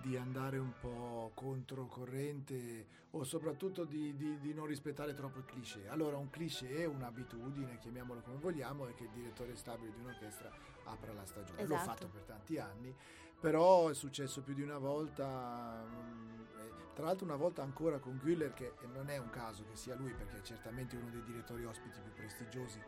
di 0.00 0.16
andare 0.16 0.58
un 0.58 0.72
po' 0.80 1.30
controcorrente 1.34 2.86
o 3.12 3.24
soprattutto 3.24 3.84
di, 3.84 4.16
di- 4.16 4.38
di 4.40 4.54
non 4.54 4.66
rispettare 4.66 5.14
troppo 5.14 5.38
il 5.38 5.44
cliché. 5.44 5.88
Allora, 5.88 6.16
un 6.16 6.30
cliché, 6.30 6.84
un'abitudine, 6.84 7.78
chiamiamolo 7.78 8.20
come 8.20 8.38
vogliamo, 8.38 8.86
è 8.86 8.94
che 8.94 9.04
il 9.04 9.10
direttore 9.10 9.56
stabile 9.56 9.92
di 9.92 9.98
un'orchestra 10.00 10.50
apra 10.84 11.12
la 11.12 11.24
stagione. 11.26 11.64
L'ho 11.66 11.74
Esatto. 11.74 11.90
fatto 11.90 12.08
per 12.08 12.22
tanti 12.22 12.58
anni, 12.58 12.94
però 13.38 13.88
è 13.88 13.94
successo 13.94 14.42
più 14.42 14.54
di 14.54 14.62
una 14.62 14.78
volta. 14.78 15.84
mm, 15.86 16.40
e 16.58 16.72
Tra 16.94 17.06
l'altro 17.06 17.24
una 17.26 17.36
volta 17.36 17.62
ancora 17.62 17.98
con 17.98 18.18
Güller, 18.22 18.52
che 18.52 18.74
non 18.92 19.08
è 19.08 19.16
un 19.18 19.30
caso 19.30 19.64
che 19.64 19.76
sia 19.76 19.94
lui, 19.94 20.12
perché 20.12 20.38
è 20.38 20.42
certamente 20.42 20.96
uno 20.96 21.08
dei 21.10 21.22
direttori 21.22 21.64
ospiti 21.64 21.98
più 22.02 22.12
prestigiosi 22.12 22.80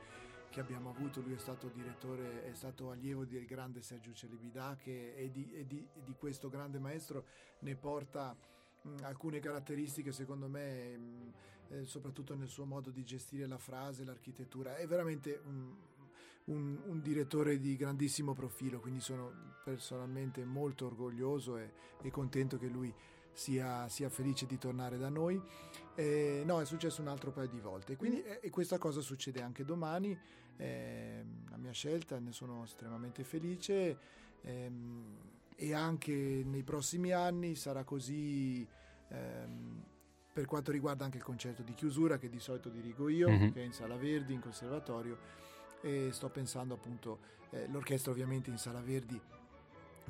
che 0.52 0.60
abbiamo 0.60 0.90
avuto, 0.90 1.22
lui 1.22 1.32
è 1.32 1.38
stato 1.38 1.68
direttore, 1.68 2.44
è 2.44 2.52
stato 2.52 2.90
allievo 2.90 3.24
del 3.24 3.46
grande 3.46 3.80
Sergio 3.80 4.12
Celibidà 4.12 4.76
che 4.78 5.14
e 5.16 5.30
di, 5.30 5.50
e 5.54 5.66
di- 5.66 5.88
di 6.04 6.14
questo 6.14 6.50
grande 6.50 6.78
maestro 6.78 7.24
ne 7.60 7.74
porta 7.74 8.36
mh, 8.82 8.96
alcune 9.02 9.40
caratteristiche 9.40 10.12
secondo 10.12 10.48
me, 10.48 10.96
mh, 10.96 11.32
eh, 11.68 11.84
soprattutto 11.84 12.34
nel 12.34 12.48
suo 12.48 12.66
modo 12.66 12.90
di 12.90 13.02
gestire 13.02 13.46
la 13.46 13.56
frase, 13.56 14.04
l'architettura, 14.04 14.76
è 14.76 14.86
veramente 14.86 15.40
un, 15.46 15.74
un- 16.44 16.82
un 16.84 17.00
direttore 17.00 17.58
di 17.58 17.74
grandissimo 17.74 18.34
profilo, 18.34 18.78
quindi 18.78 19.00
sono 19.00 19.32
personalmente 19.64 20.44
molto 20.44 20.84
orgoglioso 20.84 21.56
e, 21.56 21.72
e 22.02 22.10
contento 22.10 22.58
che 22.58 22.66
lui 22.66 22.94
sia, 23.32 23.88
sia 23.88 24.10
felice 24.10 24.44
di 24.44 24.58
tornare 24.58 24.98
da 24.98 25.08
noi. 25.08 25.40
Eh, 25.94 26.42
no, 26.44 26.60
è 26.60 26.66
successo 26.66 27.00
un 27.00 27.08
altro 27.08 27.30
paio 27.30 27.48
di 27.48 27.60
volte. 27.60 27.96
Quindi, 27.96 28.22
eh, 28.22 28.40
e 28.42 28.50
questa 28.50 28.76
cosa 28.76 29.00
succede 29.00 29.40
anche 29.40 29.64
domani. 29.64 30.18
Eh, 30.56 31.24
la 31.50 31.56
mia 31.56 31.72
scelta, 31.72 32.18
ne 32.18 32.32
sono 32.32 32.64
estremamente 32.64 33.24
felice. 33.24 33.96
ehm, 34.44 35.16
e 35.54 35.72
anche 35.72 36.12
nei 36.12 36.62
prossimi 36.64 37.12
anni 37.12 37.54
sarà 37.54 37.84
così. 37.84 38.66
ehm, 39.08 39.84
per 40.32 40.46
quanto 40.46 40.72
riguarda 40.72 41.04
anche 41.04 41.18
il 41.18 41.22
concerto 41.22 41.62
di 41.62 41.74
chiusura 41.74 42.16
che 42.16 42.30
di 42.30 42.40
solito 42.40 42.70
dirigo 42.70 43.08
io, 43.10 43.28
Mhm. 43.28 43.52
che 43.52 43.60
è 43.60 43.64
in 43.64 43.72
Sala 43.72 43.96
Verdi, 43.96 44.32
in 44.32 44.40
conservatorio, 44.40 45.18
e 45.82 46.08
sto 46.12 46.30
pensando 46.30 46.72
appunto, 46.74 47.18
eh, 47.50 47.68
l'orchestra 47.68 48.10
ovviamente 48.10 48.48
in 48.48 48.56
Sala 48.56 48.80
Verdi, 48.80 49.20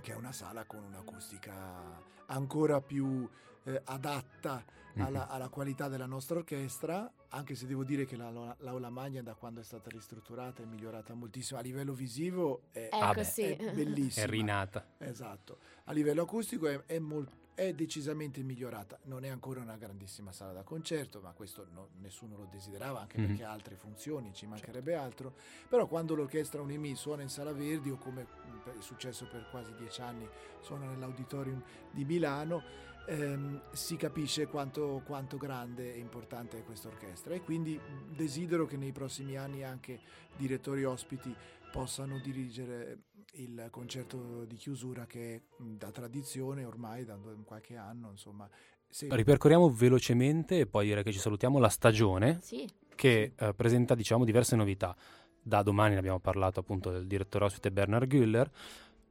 che 0.00 0.12
è 0.12 0.14
una 0.14 0.32
sala 0.32 0.64
con 0.64 0.82
un'acustica 0.84 2.00
ancora 2.26 2.80
più 2.80 3.28
eh, 3.64 3.80
adatta 3.84 4.64
alla, 4.96 5.28
alla 5.28 5.48
qualità 5.48 5.88
della 5.88 6.06
nostra 6.06 6.38
orchestra, 6.38 7.10
anche 7.28 7.54
se 7.54 7.66
devo 7.66 7.82
dire 7.84 8.04
che 8.04 8.16
la, 8.16 8.30
la- 8.30 8.54
l'Aula 8.60 8.90
Magna 8.90 9.22
da 9.22 9.34
quando 9.34 9.60
è 9.60 9.64
stata 9.64 9.88
ristrutturata 9.90 10.62
è 10.62 10.66
migliorata 10.66 11.14
moltissimo. 11.14 11.58
A 11.58 11.62
livello 11.62 11.92
visivo 11.94 12.64
è, 12.72 12.88
ecco 12.92 12.96
Ah 12.96 13.14
beh. 13.14 13.24
sì. 13.24 13.42
è 13.42 13.72
bellissima. 13.72 14.26
È 14.26 14.28
rinata. 14.28 14.86
Esatto. 14.98 15.58
A 15.84 15.92
livello 15.92 16.22
acustico 16.22 16.66
è, 16.68 16.82
è 16.86 16.98
mol- 16.98 17.28
è 17.54 17.72
decisamente 17.74 18.42
migliorata. 18.42 18.98
Non 19.04 19.24
è 19.24 19.28
ancora 19.28 19.60
una 19.60 19.76
grandissima 19.76 20.32
sala 20.32 20.52
da 20.52 20.62
concerto, 20.62 21.20
ma 21.20 21.32
questo 21.32 21.66
no- 21.72 21.88
nessuno 22.00 22.36
lo 22.36 22.46
desiderava, 22.50 23.00
anche 23.00 23.18
Mhm. 23.18 23.26
perché 23.26 23.44
ha 23.44 23.50
altre 23.50 23.76
funzioni, 23.76 24.32
ci 24.32 24.46
mancherebbe 24.46 24.94
altro. 24.94 25.34
Però 25.68 25.86
quando 25.86 26.14
l'orchestra 26.14 26.62
Unimi 26.62 26.94
suona 26.94 27.22
in 27.22 27.28
Sala 27.28 27.52
Verdi, 27.52 27.90
o 27.90 27.96
come 27.98 28.22
mh, 28.24 28.78
è 28.78 28.80
successo 28.80 29.26
per 29.28 29.48
quasi 29.50 29.74
dieci 29.74 30.00
anni, 30.00 30.26
suona 30.60 30.86
nell'auditorium 30.86 31.62
di 31.90 32.04
Milano, 32.04 32.62
ehm, 33.06 33.72
si 33.72 33.96
capisce 33.96 34.46
quanto, 34.46 35.02
quanto 35.04 35.36
grande 35.36 35.94
e 35.94 35.98
importante 35.98 36.58
è 36.58 36.64
questa 36.64 36.88
orchestra. 36.88 37.34
E 37.34 37.40
quindi 37.42 37.76
mh, 37.76 38.14
desidero 38.14 38.64
che 38.66 38.76
nei 38.76 38.92
prossimi 38.92 39.36
anni 39.36 39.62
anche 39.62 40.00
direttori 40.36 40.84
ospiti 40.84 41.34
possano 41.72 42.18
dirigere 42.18 42.98
il 43.34 43.68
concerto 43.70 44.44
di 44.44 44.56
chiusura 44.56 45.06
che 45.06 45.42
da 45.56 45.90
tradizione 45.90 46.64
ormai 46.64 47.04
da 47.04 47.18
qualche 47.44 47.76
anno, 47.76 48.10
insomma. 48.10 48.48
Se- 48.88 49.08
Ripercorriamo 49.10 49.70
velocemente 49.70 50.58
e 50.60 50.66
poi 50.66 50.86
direi 50.86 51.02
che 51.02 51.12
ci 51.12 51.18
salutiamo 51.18 51.58
la 51.58 51.68
stagione 51.70 52.40
Sì, 52.42 52.68
che 52.94 53.32
eh, 53.36 53.54
presenta 53.54 53.94
diciamo 53.94 54.24
diverse 54.24 54.54
novità. 54.56 54.94
Da 55.40 55.62
domani 55.62 55.94
ne 55.94 55.98
abbiamo 55.98 56.20
parlato 56.20 56.60
appunto 56.60 56.90
del 56.90 57.06
direttore 57.06 57.46
ospite 57.46 57.72
Bernard 57.72 58.06
Güller, 58.06 58.50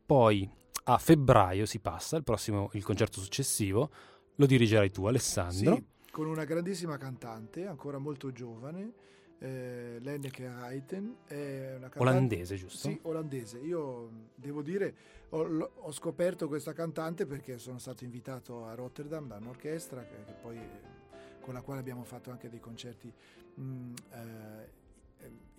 poi 0.05 0.49
a 0.83 0.97
febbraio 0.97 1.65
si 1.65 1.79
passa, 1.79 2.15
il 2.17 2.23
prossimo 2.23 2.69
il 2.73 2.83
concerto 2.83 3.19
successivo 3.19 3.91
lo 4.35 4.45
dirigerai 4.45 4.91
tu 4.91 5.05
Alessandro. 5.05 5.75
Sì, 5.75 5.85
con 6.11 6.27
una 6.27 6.43
grandissima 6.45 6.97
cantante, 6.97 7.65
ancora 7.65 7.97
molto 7.97 8.31
giovane, 8.31 8.93
eh, 9.41 9.97
Lenneke 10.01 10.45
Heiten, 10.45 11.17
è 11.25 11.73
una 11.75 11.89
cantante 11.89 11.99
Olandese, 11.99 12.55
giusto? 12.55 12.87
Sì, 12.87 12.99
olandese. 13.03 13.57
Io 13.57 14.09
devo 14.35 14.61
dire, 14.61 14.93
ho, 15.29 15.71
ho 15.73 15.91
scoperto 15.91 16.47
questa 16.47 16.73
cantante 16.73 17.25
perché 17.25 17.57
sono 17.57 17.79
stato 17.79 18.03
invitato 18.03 18.65
a 18.65 18.75
Rotterdam 18.75 19.27
da 19.27 19.37
un'orchestra 19.37 20.03
che, 20.03 20.23
che 20.25 20.33
poi, 20.33 20.57
eh, 20.57 21.39
con 21.41 21.55
la 21.55 21.61
quale 21.61 21.79
abbiamo 21.79 22.03
fatto 22.03 22.29
anche 22.29 22.49
dei 22.49 22.59
concerti 22.59 23.11
mh, 23.55 23.93
eh, 24.11 24.70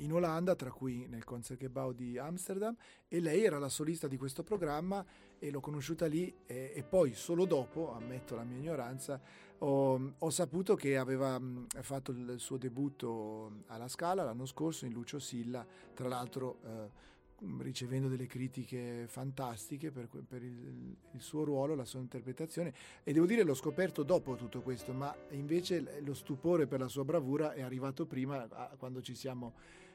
in 0.02 0.12
Olanda, 0.12 0.54
tra 0.54 0.70
cui 0.70 1.06
nel 1.06 1.24
Concertgebouw 1.24 1.92
di 1.92 2.18
Amsterdam, 2.18 2.76
e 3.08 3.20
lei 3.20 3.44
era 3.44 3.58
la 3.58 3.68
solista 3.68 4.06
di 4.08 4.16
questo 4.16 4.42
programma 4.42 5.04
e 5.38 5.50
l'ho 5.50 5.60
conosciuta 5.60 6.06
lì 6.06 6.32
e, 6.46 6.72
e 6.74 6.82
poi 6.82 7.14
solo 7.14 7.44
dopo, 7.44 7.92
ammetto 7.92 8.34
la 8.34 8.44
mia 8.44 8.58
ignoranza, 8.58 9.20
ho, 9.58 10.12
ho 10.18 10.30
saputo 10.30 10.74
che 10.74 10.96
aveva 10.96 11.38
mh, 11.38 11.66
fatto 11.80 12.10
il 12.12 12.34
suo 12.38 12.56
debutto 12.56 13.62
alla 13.66 13.88
Scala 13.88 14.24
l'anno 14.24 14.46
scorso 14.46 14.86
in 14.86 14.92
Lucio 14.92 15.18
Silla, 15.18 15.64
tra 15.94 16.08
l'altro 16.08 16.58
eh, 16.64 17.10
ricevendo 17.58 18.08
delle 18.08 18.26
critiche 18.26 19.06
fantastiche 19.08 19.90
per, 19.90 20.08
per 20.08 20.42
il, 20.42 20.96
il 21.12 21.20
suo 21.20 21.44
ruolo, 21.44 21.74
la 21.74 21.84
sua 21.84 22.00
interpretazione. 22.00 22.72
E 23.02 23.12
devo 23.12 23.26
dire 23.26 23.42
l'ho 23.42 23.54
scoperto 23.54 24.02
dopo 24.02 24.36
tutto 24.36 24.62
questo, 24.62 24.92
ma 24.92 25.14
invece 25.30 26.00
lo 26.02 26.14
stupore 26.14 26.66
per 26.66 26.80
la 26.80 26.88
sua 26.88 27.04
bravura 27.04 27.52
è 27.52 27.62
arrivato 27.62 28.06
prima 28.06 28.46
a- 28.48 28.76
quando 28.76 29.02
ci 29.02 29.14
siamo, 29.14 29.54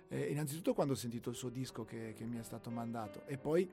eh, 0.09 0.31
innanzitutto 0.31 0.73
quando 0.73 0.93
ho 0.93 0.97
sentito 0.97 1.29
il 1.29 1.35
suo 1.35 1.49
disco 1.49 1.83
che, 1.83 2.13
che 2.15 2.25
mi 2.25 2.37
è 2.37 2.43
stato 2.43 2.69
mandato 2.69 3.23
e 3.25 3.37
poi 3.37 3.69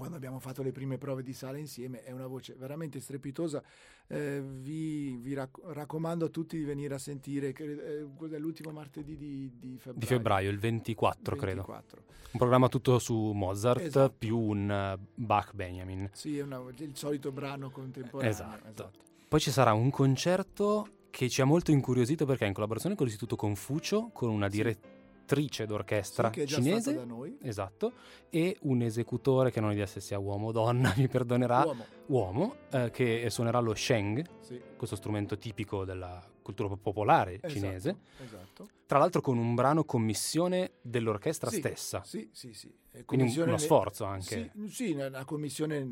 quando 0.00 0.16
abbiamo 0.16 0.38
fatto 0.38 0.62
le 0.62 0.72
prime 0.72 0.96
prove 0.96 1.22
di 1.22 1.34
sala 1.34 1.58
insieme, 1.58 2.02
è 2.02 2.10
una 2.10 2.26
voce 2.26 2.54
veramente 2.58 3.00
strepitosa. 3.00 3.62
Eh, 4.06 4.42
vi, 4.42 5.16
vi 5.16 5.34
rac- 5.34 5.60
raccomando 5.62 6.24
a 6.24 6.28
tutti 6.28 6.56
di 6.56 6.64
venire 6.64 6.94
a 6.94 6.98
sentire, 6.98 7.52
eh, 7.52 8.06
l'ultimo 8.38 8.70
martedì 8.70 9.16
di, 9.18 9.52
di, 9.58 9.76
febbraio. 9.76 9.98
Di 9.98 10.06
febbraio, 10.06 10.50
il 10.50 10.58
24, 10.58 11.36
24. 11.36 11.38
credo. 11.38 11.84
Un 12.32 12.38
programma 12.38 12.68
tutto 12.68 12.98
su 12.98 13.14
Mozart 13.14 13.82
esatto. 13.82 14.14
più 14.16 14.38
un 14.38 14.96
uh, 14.98 15.06
Bach 15.14 15.52
Benjamin. 15.52 16.08
Sì, 16.12 16.38
è 16.38 16.42
una, 16.42 16.62
il 16.76 16.96
solito 16.96 17.30
brano 17.30 17.70
contemporaneo. 17.70 18.32
Esatto. 18.32 18.68
esatto. 18.68 18.98
Poi 19.28 19.40
ci 19.40 19.50
sarà 19.50 19.74
un 19.74 19.90
concerto 19.90 20.88
che 21.10 21.28
ci 21.28 21.42
ha 21.42 21.44
molto 21.44 21.72
incuriosito 21.72 22.24
perché 22.24 22.44
è 22.44 22.48
in 22.48 22.54
collaborazione 22.54 22.94
con 22.94 23.04
l'Istituto 23.04 23.36
Confucio, 23.36 24.10
con 24.14 24.30
una 24.30 24.48
direttrice 24.48 24.99
direttrice 25.30 25.66
d'orchestra 25.66 26.32
sì, 26.32 26.46
cinese. 26.46 26.94
da 26.94 27.04
noi. 27.04 27.38
Esatto. 27.42 27.92
E 28.28 28.56
un 28.62 28.82
esecutore 28.82 29.50
che 29.50 29.60
non 29.60 29.78
ho 29.78 29.86
se 29.86 30.00
sia 30.00 30.18
uomo 30.18 30.48
o 30.48 30.52
donna, 30.52 30.92
mi 30.96 31.08
perdonerà. 31.08 31.64
Uomo. 31.64 31.84
Uomo, 32.06 32.56
eh, 32.72 32.90
che 32.90 33.30
suonerà 33.30 33.60
lo 33.60 33.74
sheng, 33.74 34.24
sì. 34.40 34.60
questo 34.76 34.96
strumento 34.96 35.38
tipico 35.38 35.84
della 35.84 36.20
cultura 36.42 36.74
popolare 36.76 37.34
esatto, 37.34 37.52
cinese. 37.52 37.96
Esatto. 38.24 38.68
Tra 38.86 38.98
l'altro 38.98 39.20
con 39.20 39.38
un 39.38 39.54
brano 39.54 39.84
commissione 39.84 40.72
dell'orchestra 40.82 41.50
sì, 41.50 41.58
stessa. 41.58 42.02
Sì, 42.04 42.28
sì, 42.32 42.52
sì. 42.52 42.72
Quindi 43.04 43.38
uno 43.38 43.56
sforzo 43.58 44.04
anche. 44.04 44.50
Sì, 44.52 44.68
sì, 44.68 44.90
una 44.90 45.24
commissione 45.24 45.88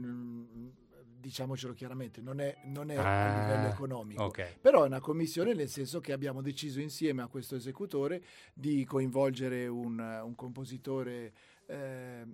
diciamocelo 1.28 1.74
chiaramente, 1.74 2.20
non 2.22 2.40
è, 2.40 2.56
non 2.64 2.90
è 2.90 2.96
ah, 2.96 3.36
a 3.36 3.40
livello 3.42 3.68
economico, 3.68 4.24
okay. 4.24 4.56
però 4.60 4.84
è 4.84 4.86
una 4.86 5.00
commissione 5.00 5.52
nel 5.52 5.68
senso 5.68 6.00
che 6.00 6.12
abbiamo 6.12 6.40
deciso 6.40 6.80
insieme 6.80 7.22
a 7.22 7.26
questo 7.26 7.54
esecutore 7.54 8.22
di 8.54 8.84
coinvolgere 8.84 9.66
un, 9.66 9.98
un 9.98 10.34
compositore, 10.34 11.32
eh, 11.66 12.24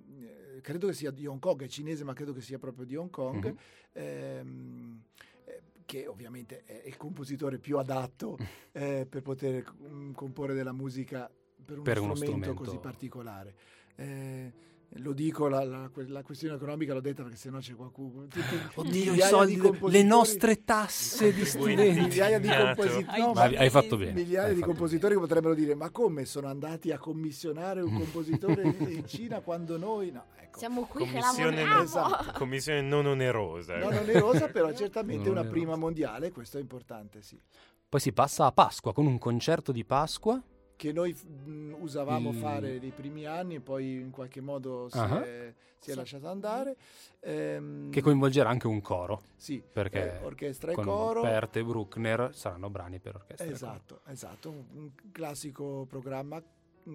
credo 0.60 0.86
che 0.86 0.92
sia 0.92 1.10
di 1.10 1.26
Hong 1.26 1.40
Kong, 1.40 1.62
è 1.62 1.68
cinese 1.68 2.04
ma 2.04 2.12
credo 2.12 2.32
che 2.32 2.40
sia 2.40 2.58
proprio 2.58 2.86
di 2.86 2.94
Hong 2.94 3.10
Kong, 3.10 3.44
mm-hmm. 3.44 3.56
ehm, 3.92 5.02
eh, 5.44 5.62
che 5.84 6.06
ovviamente 6.06 6.62
è 6.64 6.82
il 6.86 6.96
compositore 6.96 7.58
più 7.58 7.78
adatto 7.78 8.38
eh, 8.72 9.06
per 9.08 9.22
poter 9.22 9.74
mm, 9.82 10.12
comporre 10.12 10.54
della 10.54 10.72
musica 10.72 11.28
per, 11.28 11.80
per 11.82 11.98
uno, 11.98 12.14
strumento, 12.14 12.52
strumento, 12.52 12.54
così 12.54 12.78
particolare. 12.78 13.54
Eh, 13.96 14.52
lo 14.98 15.12
dico, 15.12 15.48
la, 15.48 15.64
la, 15.64 15.90
la, 15.92 16.22
questione 16.22 16.54
economica 16.54 16.94
l'ho 16.94 17.00
detta 17.00 17.22
perché 17.22 17.36
sennò 17.36 17.58
c'è 17.58 17.74
qualcuno. 17.74 18.26
Oddio, 18.74 19.14
i 19.14 19.20
soldi, 19.20 19.60
le 19.88 20.02
nostre 20.02 20.62
tasse 20.64 21.32
di 21.32 21.44
studenti. 21.44 22.00
Migliaia 22.00 22.38
di 22.38 22.48
compositori. 22.48 23.20
No, 23.20 23.32
hai 23.32 23.70
fatto 23.70 23.96
bene. 23.96 24.12
Migliaia 24.12 24.48
hai 24.48 24.54
di 24.54 24.60
compositori 24.60 25.14
bene. 25.14 25.26
che 25.26 25.26
potrebbero 25.26 25.54
dire: 25.54 25.74
Ma 25.74 25.90
come 25.90 26.24
sono 26.24 26.46
andati 26.46 26.92
a 26.92 26.98
commissionare 26.98 27.80
un 27.80 27.92
compositore 27.92 28.62
in 28.62 29.04
Cina 29.08 29.40
quando 29.40 29.76
noi. 29.78 30.12
No, 30.12 30.26
ecco. 30.40 30.58
Siamo 30.58 30.82
qui 30.82 31.06
commissione, 31.08 31.64
che 31.64 31.80
esatto. 31.80 32.38
commissione 32.38 32.80
non 32.80 33.06
onerosa. 33.06 33.78
Non 33.78 33.94
onerosa, 33.94 34.48
però 34.48 34.72
certamente 34.76 35.28
una 35.28 35.44
prima 35.44 35.74
mondiale, 35.74 36.30
questo 36.30 36.58
è 36.58 36.60
importante, 36.60 37.20
sì. 37.20 37.40
Poi 37.88 38.00
si 38.00 38.12
passa 38.12 38.46
a 38.46 38.52
Pasqua 38.52 38.92
con 38.92 39.06
un 39.06 39.18
concerto 39.18 39.72
di 39.72 39.84
Pasqua 39.84 40.40
che 40.76 40.92
noi 40.92 41.14
mh, 41.14 41.74
usavamo 41.78 42.32
mm. 42.32 42.40
fare 42.40 42.78
nei 42.78 42.90
primi 42.90 43.26
anni 43.26 43.56
e 43.56 43.60
poi 43.60 44.00
in 44.00 44.10
qualche 44.10 44.40
modo 44.40 44.88
si 44.90 44.98
uh-huh. 44.98 45.20
è, 45.20 45.54
si 45.78 45.90
è 45.90 45.94
lasciato 45.94 46.28
andare. 46.28 46.76
Ehm, 47.20 47.90
che 47.90 48.00
coinvolgerà 48.00 48.48
anche 48.48 48.66
un 48.66 48.80
coro. 48.80 49.22
Sì, 49.36 49.62
perché 49.62 50.20
eh, 50.20 50.24
orchestra 50.24 50.72
e 50.72 50.74
con 50.74 50.84
coro. 50.84 51.22
Pert 51.22 51.56
e 51.56 51.64
Bruckner 51.64 52.30
saranno 52.34 52.70
brani 52.70 52.98
per 52.98 53.16
orchestra. 53.16 53.46
Esatto, 53.46 54.00
esatto, 54.06 54.50
un, 54.50 54.64
un, 54.72 54.90
classico 55.12 55.86
programma, 55.88 56.42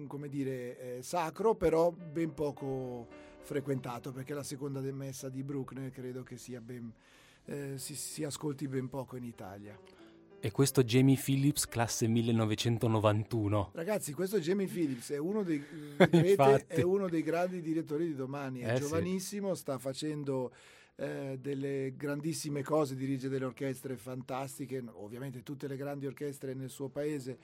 come 0.06 0.28
dire, 0.28 0.98
eh, 0.98 1.02
sacro, 1.02 1.54
però 1.54 1.90
ben 1.90 2.34
poco 2.34 3.06
frequentato, 3.42 4.12
perché 4.12 4.34
la 4.34 4.42
seconda 4.42 4.80
messa 4.92 5.28
di 5.28 5.42
Bruckner 5.42 5.90
credo 5.90 6.22
che 6.22 6.36
sia 6.36 6.60
ben, 6.60 6.92
eh, 7.46 7.78
si, 7.78 7.94
si 7.94 8.24
ascolti 8.24 8.68
ben 8.68 8.88
poco 8.88 9.16
in 9.16 9.24
Italia. 9.24 9.78
E 10.42 10.50
questo 10.52 10.82
Jamie 10.82 11.18
Phillips, 11.22 11.66
classe 11.66 12.06
1991. 12.06 13.72
Ragazzi, 13.74 14.14
questo 14.14 14.38
Jamie 14.38 14.66
Phillips 14.66 15.10
è 15.10 15.18
uno 15.18 15.42
dei, 15.42 15.62
vedete, 15.98 16.64
è 16.66 16.80
uno 16.80 17.10
dei 17.10 17.22
grandi 17.22 17.60
direttori 17.60 18.06
di 18.06 18.14
domani, 18.14 18.60
è 18.60 18.72
eh, 18.72 18.78
giovanissimo, 18.78 19.52
sì. 19.52 19.60
sta 19.60 19.76
facendo 19.76 20.50
eh, 20.96 21.36
delle 21.38 21.92
grandissime 21.94 22.62
cose, 22.62 22.94
dirige 22.94 23.28
delle 23.28 23.44
orchestre 23.44 23.98
fantastiche, 23.98 24.82
ovviamente 24.92 25.42
tutte 25.42 25.68
le 25.68 25.76
grandi 25.76 26.06
orchestre 26.06 26.54
nel 26.54 26.70
suo 26.70 26.88
paese 26.88 27.38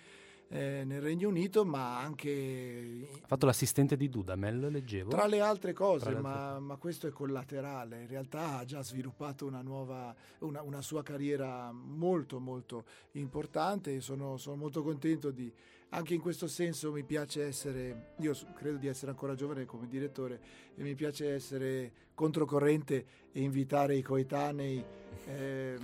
eh, 0.48 0.84
nel 0.84 1.00
Regno 1.00 1.28
Unito, 1.28 1.64
ma 1.64 1.98
anche... 1.98 3.08
Ha 3.22 3.26
fatto 3.26 3.46
l'assistente 3.46 3.96
di 3.96 4.08
Dudamel, 4.08 4.68
leggevo. 4.70 5.10
Tra 5.10 5.26
le 5.26 5.40
altre 5.40 5.72
cose, 5.72 6.12
le 6.12 6.20
ma, 6.20 6.50
altre... 6.50 6.60
ma, 6.60 6.76
questo 6.76 7.08
è 7.08 7.10
collaterale. 7.10 8.02
In 8.02 8.08
realtà 8.08 8.58
ha 8.58 8.64
già 8.64 8.82
sviluppato 8.82 9.46
una, 9.46 9.62
nuova, 9.62 10.14
una, 10.40 10.62
una 10.62 10.82
sua 10.82 11.02
carriera 11.02 11.72
molto 11.72 12.38
molto 12.38 12.84
importante 13.12 13.96
e 13.96 14.00
sono, 14.00 14.36
sono 14.36 14.56
molto 14.56 14.82
contento 14.82 15.30
di... 15.30 15.52
Anche 15.90 16.14
in 16.14 16.20
questo 16.20 16.48
senso 16.48 16.90
mi 16.90 17.04
piace 17.04 17.44
essere, 17.44 18.14
io 18.18 18.36
credo 18.54 18.76
di 18.76 18.88
essere 18.88 19.12
ancora 19.12 19.36
giovane 19.36 19.64
come 19.66 19.86
direttore 19.86 20.40
e 20.74 20.82
mi 20.82 20.96
piace 20.96 21.32
essere 21.32 21.92
controcorrente 22.12 23.06
e 23.30 23.40
invitare 23.40 23.94
i 23.94 24.02
coetanei. 24.02 24.84
Eh, 25.26 25.78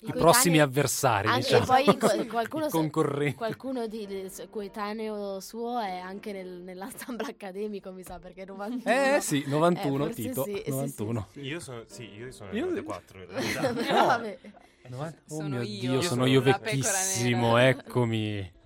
i 0.00 0.12
prossimi 0.12 0.60
avversari, 0.60 1.26
anche 1.26 1.58
diciamo. 1.58 1.64
poi 1.64 2.26
qualcuno, 2.28 2.68
concorrenti. 2.68 3.36
qualcuno 3.36 3.86
di, 3.86 4.30
coetaneo 4.48 5.40
suo 5.40 5.80
è 5.80 5.98
anche 5.98 6.32
nel, 6.32 6.60
nell'ensemble 6.62 7.26
accademico, 7.30 7.90
mi 7.90 8.04
sa, 8.04 8.18
perché 8.18 8.44
91. 8.44 9.16
Eh 9.16 9.20
sì, 9.20 9.44
91 9.46 10.06
eh, 10.06 10.10
Tito, 10.10 10.44
sì, 10.44 10.62
91. 10.66 11.26
Sì, 11.32 11.40
sì, 11.40 11.46
io 11.46 11.60
sono 11.60 11.82
sì, 11.86 12.10
io 12.14 12.30
sono 12.30 12.52
io... 12.52 12.66
94 12.66 13.18
in 13.22 13.26
realtà. 13.28 13.92
no, 13.92 14.06
vabbè. 14.06 14.38
Oh 15.28 15.42
mio 15.42 15.60
io, 15.60 15.90
Dio, 15.90 16.00
sono 16.00 16.24
io 16.24 16.40
vecchissimo, 16.40 17.58
eccomi. 17.58 18.56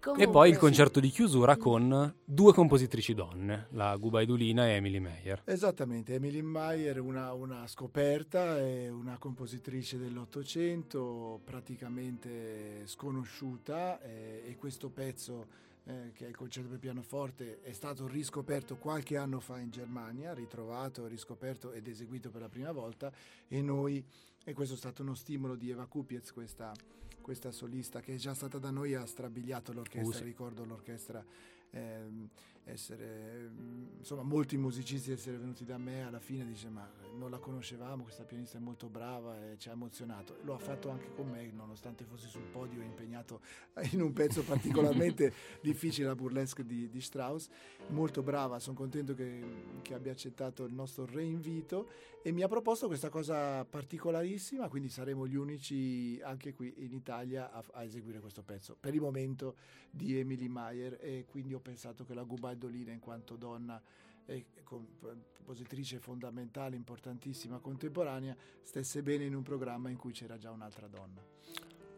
Comunque, 0.00 0.26
e 0.26 0.30
poi 0.30 0.48
il 0.48 0.56
concerto 0.56 0.98
di 0.98 1.10
chiusura 1.10 1.58
con 1.58 2.14
due 2.24 2.54
compositrici 2.54 3.12
donne, 3.12 3.66
la 3.72 3.94
Gubaidulina 3.96 4.66
e 4.66 4.70
Emily 4.70 4.98
Meyer. 4.98 5.42
Esattamente, 5.44 6.14
Emily 6.14 6.40
Meyer 6.40 6.96
è 6.96 7.00
una, 7.00 7.34
una, 7.34 7.66
scoperta, 7.66 8.56
è 8.56 8.88
una 8.88 9.18
compositrice 9.18 9.98
dell'Ottocento 9.98 11.42
praticamente 11.44 12.86
sconosciuta 12.86 14.00
eh, 14.00 14.42
e 14.46 14.56
questo 14.56 14.88
pezzo 14.88 15.68
eh, 15.84 16.12
che 16.14 16.24
è 16.24 16.28
il 16.28 16.36
concerto 16.36 16.70
per 16.70 16.78
pianoforte 16.78 17.60
è 17.60 17.72
stato 17.72 18.06
riscoperto 18.06 18.76
qualche 18.76 19.18
anno 19.18 19.38
fa 19.38 19.58
in 19.58 19.70
Germania, 19.70 20.32
ritrovato, 20.32 21.06
riscoperto 21.06 21.72
ed 21.72 21.86
eseguito 21.86 22.30
per 22.30 22.40
la 22.40 22.48
prima 22.48 22.72
volta 22.72 23.12
e 23.48 23.60
noi, 23.60 24.02
e 24.44 24.52
questo 24.54 24.74
è 24.74 24.78
stato 24.78 25.02
uno 25.02 25.14
stimolo 25.14 25.56
di 25.56 25.68
Eva 25.68 25.84
Kupiez, 25.84 26.32
questa 26.32 26.72
questa 27.20 27.50
solista 27.50 28.00
che 28.00 28.14
è 28.14 28.16
già 28.16 28.34
stata 28.34 28.58
da 28.58 28.70
noi 28.70 28.94
ha 28.94 29.04
strabiliato 29.06 29.72
l'orchestra, 29.72 30.20
uh, 30.20 30.24
ricordo 30.24 30.64
l'orchestra 30.64 31.24
ehm, 31.70 32.28
essere, 32.64 33.50
insomma 33.98 34.22
molti 34.22 34.56
musicisti 34.56 35.10
essere 35.10 35.38
venuti 35.38 35.64
da 35.64 35.78
me 35.78 36.04
alla 36.04 36.20
fine 36.20 36.46
dice 36.46 36.68
ma 36.68 36.88
non 37.16 37.30
la 37.30 37.38
conoscevamo, 37.38 38.02
questa 38.04 38.22
pianista 38.22 38.58
è 38.58 38.60
molto 38.60 38.88
brava 38.88 39.50
e 39.50 39.58
ci 39.58 39.68
ha 39.68 39.72
emozionato. 39.72 40.36
Lo 40.42 40.54
ha 40.54 40.58
fatto 40.58 40.90
anche 40.90 41.12
con 41.14 41.28
me 41.28 41.50
nonostante 41.52 42.04
fossi 42.04 42.28
sul 42.28 42.42
podio 42.42 42.80
impegnato 42.82 43.40
in 43.92 44.00
un 44.00 44.12
pezzo 44.12 44.42
particolarmente 44.42 45.32
difficile, 45.60 46.06
la 46.06 46.14
burlesque 46.14 46.64
di, 46.64 46.88
di, 46.88 47.00
Strauss, 47.00 47.48
molto 47.88 48.22
brava, 48.22 48.58
sono 48.58 48.76
contento 48.76 49.14
che, 49.14 49.42
che 49.82 49.94
abbia 49.94 50.12
accettato 50.12 50.64
il 50.64 50.72
nostro 50.72 51.06
reinvito 51.06 51.88
e 52.22 52.32
mi 52.32 52.42
ha 52.42 52.48
proposto 52.48 52.86
questa 52.86 53.08
cosa 53.08 53.64
particolarissima, 53.64 54.68
quindi 54.68 54.88
saremo 54.88 55.26
gli 55.26 55.36
unici 55.36 56.20
anche 56.22 56.52
qui 56.52 56.72
in 56.78 56.92
Italia 56.92 57.50
a, 57.50 57.64
a 57.72 57.82
eseguire 57.82 58.20
questo 58.20 58.42
pezzo 58.42 58.76
per 58.78 58.94
il 58.94 59.00
momento 59.00 59.56
di 59.90 60.18
Emily 60.18 60.48
Meyer 60.48 60.98
e 61.00 61.24
quindi 61.26 61.54
ho 61.54 61.60
pensato 61.60 62.04
che 62.04 62.12
la 62.12 62.24
Gubaldolina 62.24 62.92
in 62.92 63.00
quanto 63.00 63.36
donna 63.36 63.80
e 64.26 64.46
compositrice 64.62 65.98
fondamentale, 65.98 66.76
importantissima, 66.76 67.58
contemporanea, 67.58 68.36
stesse 68.62 69.02
bene 69.02 69.24
in 69.24 69.34
un 69.34 69.42
programma 69.42 69.88
in 69.88 69.96
cui 69.96 70.12
c'era 70.12 70.38
già 70.38 70.50
un'altra 70.50 70.86
donna. 70.86 71.24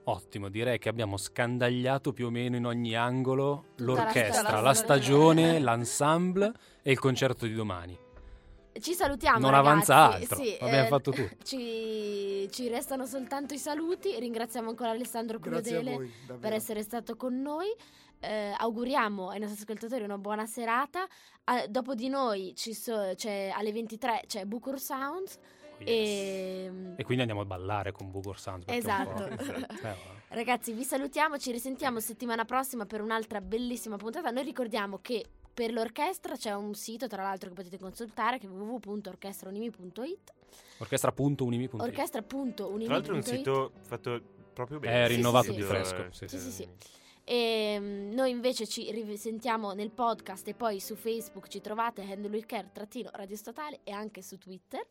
Ottimo, 0.05 0.49
direi 0.49 0.79
che 0.79 0.89
abbiamo 0.89 1.17
scandagliato 1.17 2.13
più 2.13 2.27
o 2.27 2.31
meno 2.31 2.57
in 2.57 2.65
ogni 2.65 2.97
angolo 2.97 3.67
l'orchestra, 3.77 4.61
la 4.61 4.75
stagione, 4.75 5.61
l'ensemble 5.61 6.53
e 6.83 6.91
il 6.91 6.99
concerto 6.99 7.47
di 7.47 7.55
domani. 7.55 8.11
Ci 8.81 8.95
salutiamo. 8.95 9.39
Non 9.39 9.51
ragazzi. 9.51 9.69
avanza 9.69 10.13
altro. 10.13 10.37
Sì, 10.37 10.57
abbiamo 10.61 10.85
eh, 10.85 10.89
fatto 10.89 11.11
tutto. 11.11 11.37
Ci, 11.45 12.49
ci, 12.51 12.69
restano 12.69 13.07
soltanto 13.07 13.55
i 13.55 13.59
saluti. 13.59 14.19
Ringraziamo 14.19 14.69
ancora 14.69 14.91
Alessandro 14.91 15.39
Crudele 15.39 16.11
per 16.41 16.53
essere 16.53 16.83
stato 16.83 17.17
con 17.17 17.41
noi. 17.41 17.69
Eh, 18.21 18.55
auguriamo 18.57 19.31
ai 19.31 19.41
nostri 19.41 19.63
ascoltatori 19.63 20.05
una 20.05 20.19
buona 20.19 20.47
serata. 20.47 21.07
Eh, 21.45 21.69
dopo 21.69 21.95
di 21.95 22.09
noi 22.09 22.55
so, 22.57 22.95
alle 22.95 23.73
23 23.73 24.23
c'è 24.27 24.45
Bucur 24.45 24.79
Sound. 24.79 25.29
Oh, 25.29 25.85
yes. 25.85 25.89
e... 25.89 26.73
e... 26.97 27.05
quindi 27.05 27.23
andiamo 27.23 27.41
a 27.41 27.45
ballare 27.45 27.93
con 27.93 28.11
Bucur 28.11 28.39
Sound. 28.39 28.65
Esatto. 28.67 29.29
Eh, 30.33 30.35
Ragazzi, 30.35 30.73
vi 30.73 30.83
salutiamo. 30.83 31.37
Ci 31.37 31.53
risentiamo 31.53 32.01
settimana 32.01 32.47
prossima 32.47 32.87
per 32.87 33.03
un'altra 33.03 33.43
bellissima 33.43 33.99
puntata. 33.99 34.31
Noi 34.31 34.45
ricordiamo 34.45 34.99
che 35.03 35.27
per 35.53 35.73
l'orchestra 35.73 36.37
c'è 36.37 36.53
un 36.55 36.75
sito, 36.75 37.07
tra 37.07 37.23
l'altro, 37.23 37.49
che 37.49 37.55
potete 37.55 37.79
consultare, 37.79 38.39
che 38.39 38.47
è 38.47 38.51
www.orchestraunimi.it. 38.51 40.33
Orchestra.unimi.it. 40.79 41.81
Orchestra.unimi.it. 41.81 42.85
Tra 42.85 42.95
l'altro 42.95 43.13
è 43.15 43.17
un 43.17 43.23
sito 43.23 43.73
fatto 43.83 44.21
proprio 44.53 44.79
bene. 44.79 45.05
È 45.05 45.09
rinnovato 45.09 45.51
sì, 45.51 45.55
di 45.55 45.61
sì. 45.61 45.67
fresco. 45.67 46.07
Sì, 46.11 46.29
Sì, 46.29 46.39
sì, 46.39 46.51
sì. 46.51 46.69
E 47.25 47.77
mm, 47.79 48.13
noi 48.13 48.31
invece 48.31 48.67
ci 48.67 48.91
risentiamo 48.91 49.73
nel 49.75 49.91
podcast 49.91 50.49
e 50.49 50.55
poi 50.55 50.81
su 50.81 50.97
Facebook 50.97 51.47
ci 51.49 51.61
trovate 51.61 52.03
Handle 52.03 52.31
with 52.31 52.47
Care 52.47 52.71
trattino 52.73 53.11
Radio 53.13 53.37
Statale 53.37 53.81
e 53.85 53.93
anche 53.93 54.23
su 54.23 54.39
Twitter. 54.39 54.85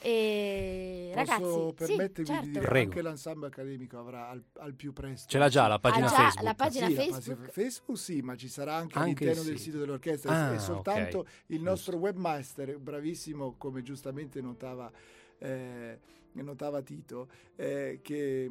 E 0.00 1.12
Posso 1.14 1.34
ragazzi, 1.34 1.74
permettervi 1.74 2.24
sì, 2.24 2.32
certo. 2.32 2.44
di 2.46 2.50
dire 2.52 2.66
Prego. 2.66 2.90
anche 2.90 3.02
l'ensemble 3.02 3.46
accademico 3.48 3.98
avrà 3.98 4.28
al, 4.28 4.42
al 4.58 4.74
più 4.74 4.92
presto. 4.92 5.28
Ce 5.28 5.38
l'ha 5.38 5.48
già 5.48 5.66
la 5.66 5.78
pagina 5.78 6.06
Ah, 6.06 6.08
già, 6.10 6.16
Facebook. 6.16 6.44
la 6.44 6.54
pagina 6.54 6.86
Sì, 6.86 6.94
la 6.94 7.00
Facebook. 7.02 7.24
pagina 7.36 7.52
Facebook 7.52 7.98
sì, 7.98 8.20
ma 8.22 8.36
ci 8.36 8.48
sarà 8.48 8.74
anche, 8.74 8.98
Anche 8.98 9.24
all'interno 9.24 9.40
il 9.42 9.46
del 9.48 9.58
sito. 9.58 9.78
dell'orchestra. 9.78 10.32
Ah, 10.48 10.54
è 10.54 10.58
soltanto 10.58 11.18
ok. 11.18 11.28
il 11.46 11.62
nostro 11.62 11.96
webmaster, 11.96 12.78
bravissimo, 12.78 13.54
come 13.56 13.82
giustamente 13.82 14.40
notava, 14.40 14.90
eh, 15.38 15.98
notava 16.32 16.82
Tito, 16.82 17.28
eh, 17.56 18.00
che 18.02 18.50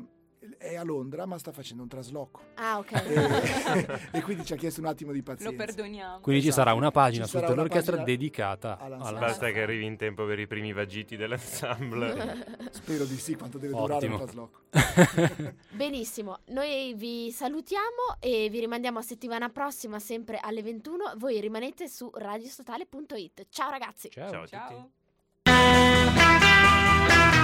è 0.58 0.76
a 0.76 0.84
Londra 0.84 1.26
ma 1.26 1.38
sta 1.38 1.52
facendo 1.52 1.84
un 1.84 1.90
trasloco. 1.90 2.42
Ah, 2.56 2.78
ok. 2.80 2.94
E, 3.76 4.20
e 4.20 4.22
quindi 4.22 4.46
ci 4.46 4.54
ha 4.54 4.56
chiesto 4.56 4.80
un 4.80 4.88
attimo 4.88 5.12
di 5.12 5.22
pazienza. 5.22 5.52
Lo 5.52 5.58
perdoniamo. 5.66 6.20
Quindi 6.20 6.42
ci 6.42 6.48
Esatto. 6.50 6.64
sarà 6.68 6.76
una 6.78 6.92
pagina 6.92 7.26
Ci 7.26 7.32
su 7.32 7.40
tutta 7.40 7.54
l'orchestra 7.54 7.98
dedicata 7.98 8.78
all'ensemble. 8.78 9.08
alla 9.18 9.20
Basta 9.28 9.52
che 9.52 9.62
arrivi 9.62 9.86
in 9.86 9.98
tempo 9.98 10.26
per 10.26 10.40
i 10.40 10.48
primi 10.48 10.72
vagiti 10.74 11.16
dell'ensemble. 11.18 12.70
Spero 12.72 13.06
di 13.06 13.18
sì, 13.18 13.36
quanto 13.36 13.58
deve 13.58 13.74
durare 13.74 13.96
Ottimo. 13.96 14.16
un 14.16 14.22
trasloco. 14.22 14.60
Benissimo, 15.72 16.40
noi 16.48 16.94
vi 16.96 17.32
salutiamo 17.32 18.18
e 18.20 18.50
vi 18.50 18.60
rimandiamo 18.60 19.00
a 19.00 19.02
settimana 19.02 19.50
prossima 19.50 20.00
sempre 20.00 20.38
alle 20.42 20.62
21. 20.62 21.14
Voi 21.18 21.40
rimanete 21.42 21.88
su 21.88 22.10
radiostatale.it. 22.14 23.48
Ciao 23.50 23.70
ragazzi! 23.70 24.10
Ciao. 24.10 24.30
Ciao 24.30 24.42
a 24.42 24.44
tutti. 24.44 24.56
Ciao. 24.56 24.92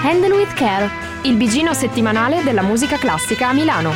Handle 0.04 0.34
with 0.34 0.54
Care, 0.54 0.90
il 1.26 1.36
bigino 1.36 1.76
settimanale 1.76 2.42
della 2.42 2.64
musica 2.64 2.98
classica 2.98 3.50
a 3.50 3.54
Milano. 3.54 3.94